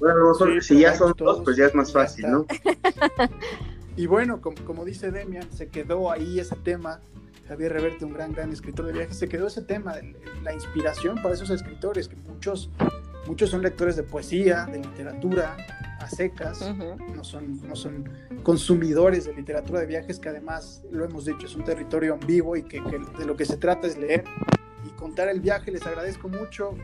[0.00, 2.46] Bueno, si ya son dos, pues ya es más fácil, ¿no?
[3.96, 7.00] Y bueno, como, dice Demian, se quedó ahí ese tema.
[7.48, 9.96] Javier Reverte, un gran, gran escritor de viajes, se quedó ese tema,
[10.42, 12.70] la inspiración para esos escritores, que muchos,
[13.26, 15.56] muchos son lectores de poesía, de literatura,
[16.00, 16.60] a secas,
[17.14, 18.08] no, son, no son
[18.42, 22.56] consumidores de literatura de viajes, que además, lo hemos dicho, es un territorio en vivo
[22.56, 24.24] y que, de lo que se trata es leer
[24.86, 25.70] y contar el viaje.
[25.70, 26.74] Les agradezco mucho.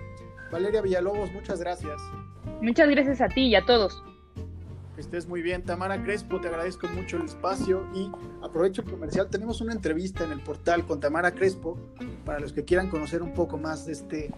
[0.53, 2.01] Valeria Villalobos, muchas gracias.
[2.61, 4.03] Muchas gracias a ti y a todos.
[4.95, 5.63] Que estés muy bien.
[5.63, 8.11] Tamara Crespo, te agradezco mucho el espacio y
[8.43, 9.29] aprovecho el comercial.
[9.29, 11.79] Tenemos una entrevista en el portal con Tamara Crespo
[12.25, 14.31] para los que quieran conocer un poco más de este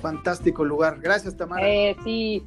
[0.00, 1.00] fantástico lugar.
[1.00, 1.68] Gracias, Tamara.
[1.68, 2.44] Eh, sí,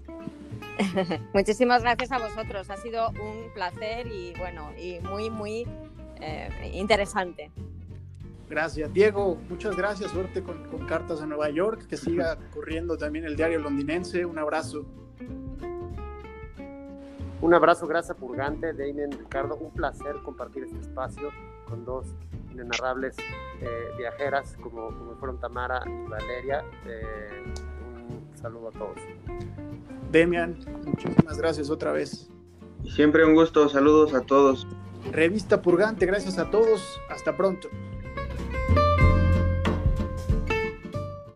[1.34, 2.70] Muchísimas gracias a vosotros.
[2.70, 5.68] Ha sido un placer y bueno, y muy, muy
[6.20, 7.52] eh, interesante.
[8.50, 8.94] Gracias.
[8.94, 10.12] Diego, muchas gracias.
[10.12, 11.88] Suerte con, con Cartas de Nueva York.
[11.88, 14.26] Que siga corriendo también el diario londinense.
[14.26, 14.86] Un abrazo.
[17.44, 19.58] Un abrazo, gracias Purgante, Damien, Ricardo.
[19.58, 21.30] Un placer compartir este espacio
[21.68, 22.08] con dos
[22.54, 23.18] inenarrables
[23.60, 26.64] eh, viajeras como, como, fueron Tamara y Valeria.
[26.86, 27.44] Eh,
[28.08, 28.98] un saludo a todos.
[30.14, 32.30] Demian, muchísimas gracias otra vez.
[32.88, 34.68] Siempre un gusto, saludos a todos.
[35.12, 37.02] Revista Purgante, gracias a todos.
[37.10, 37.68] Hasta pronto.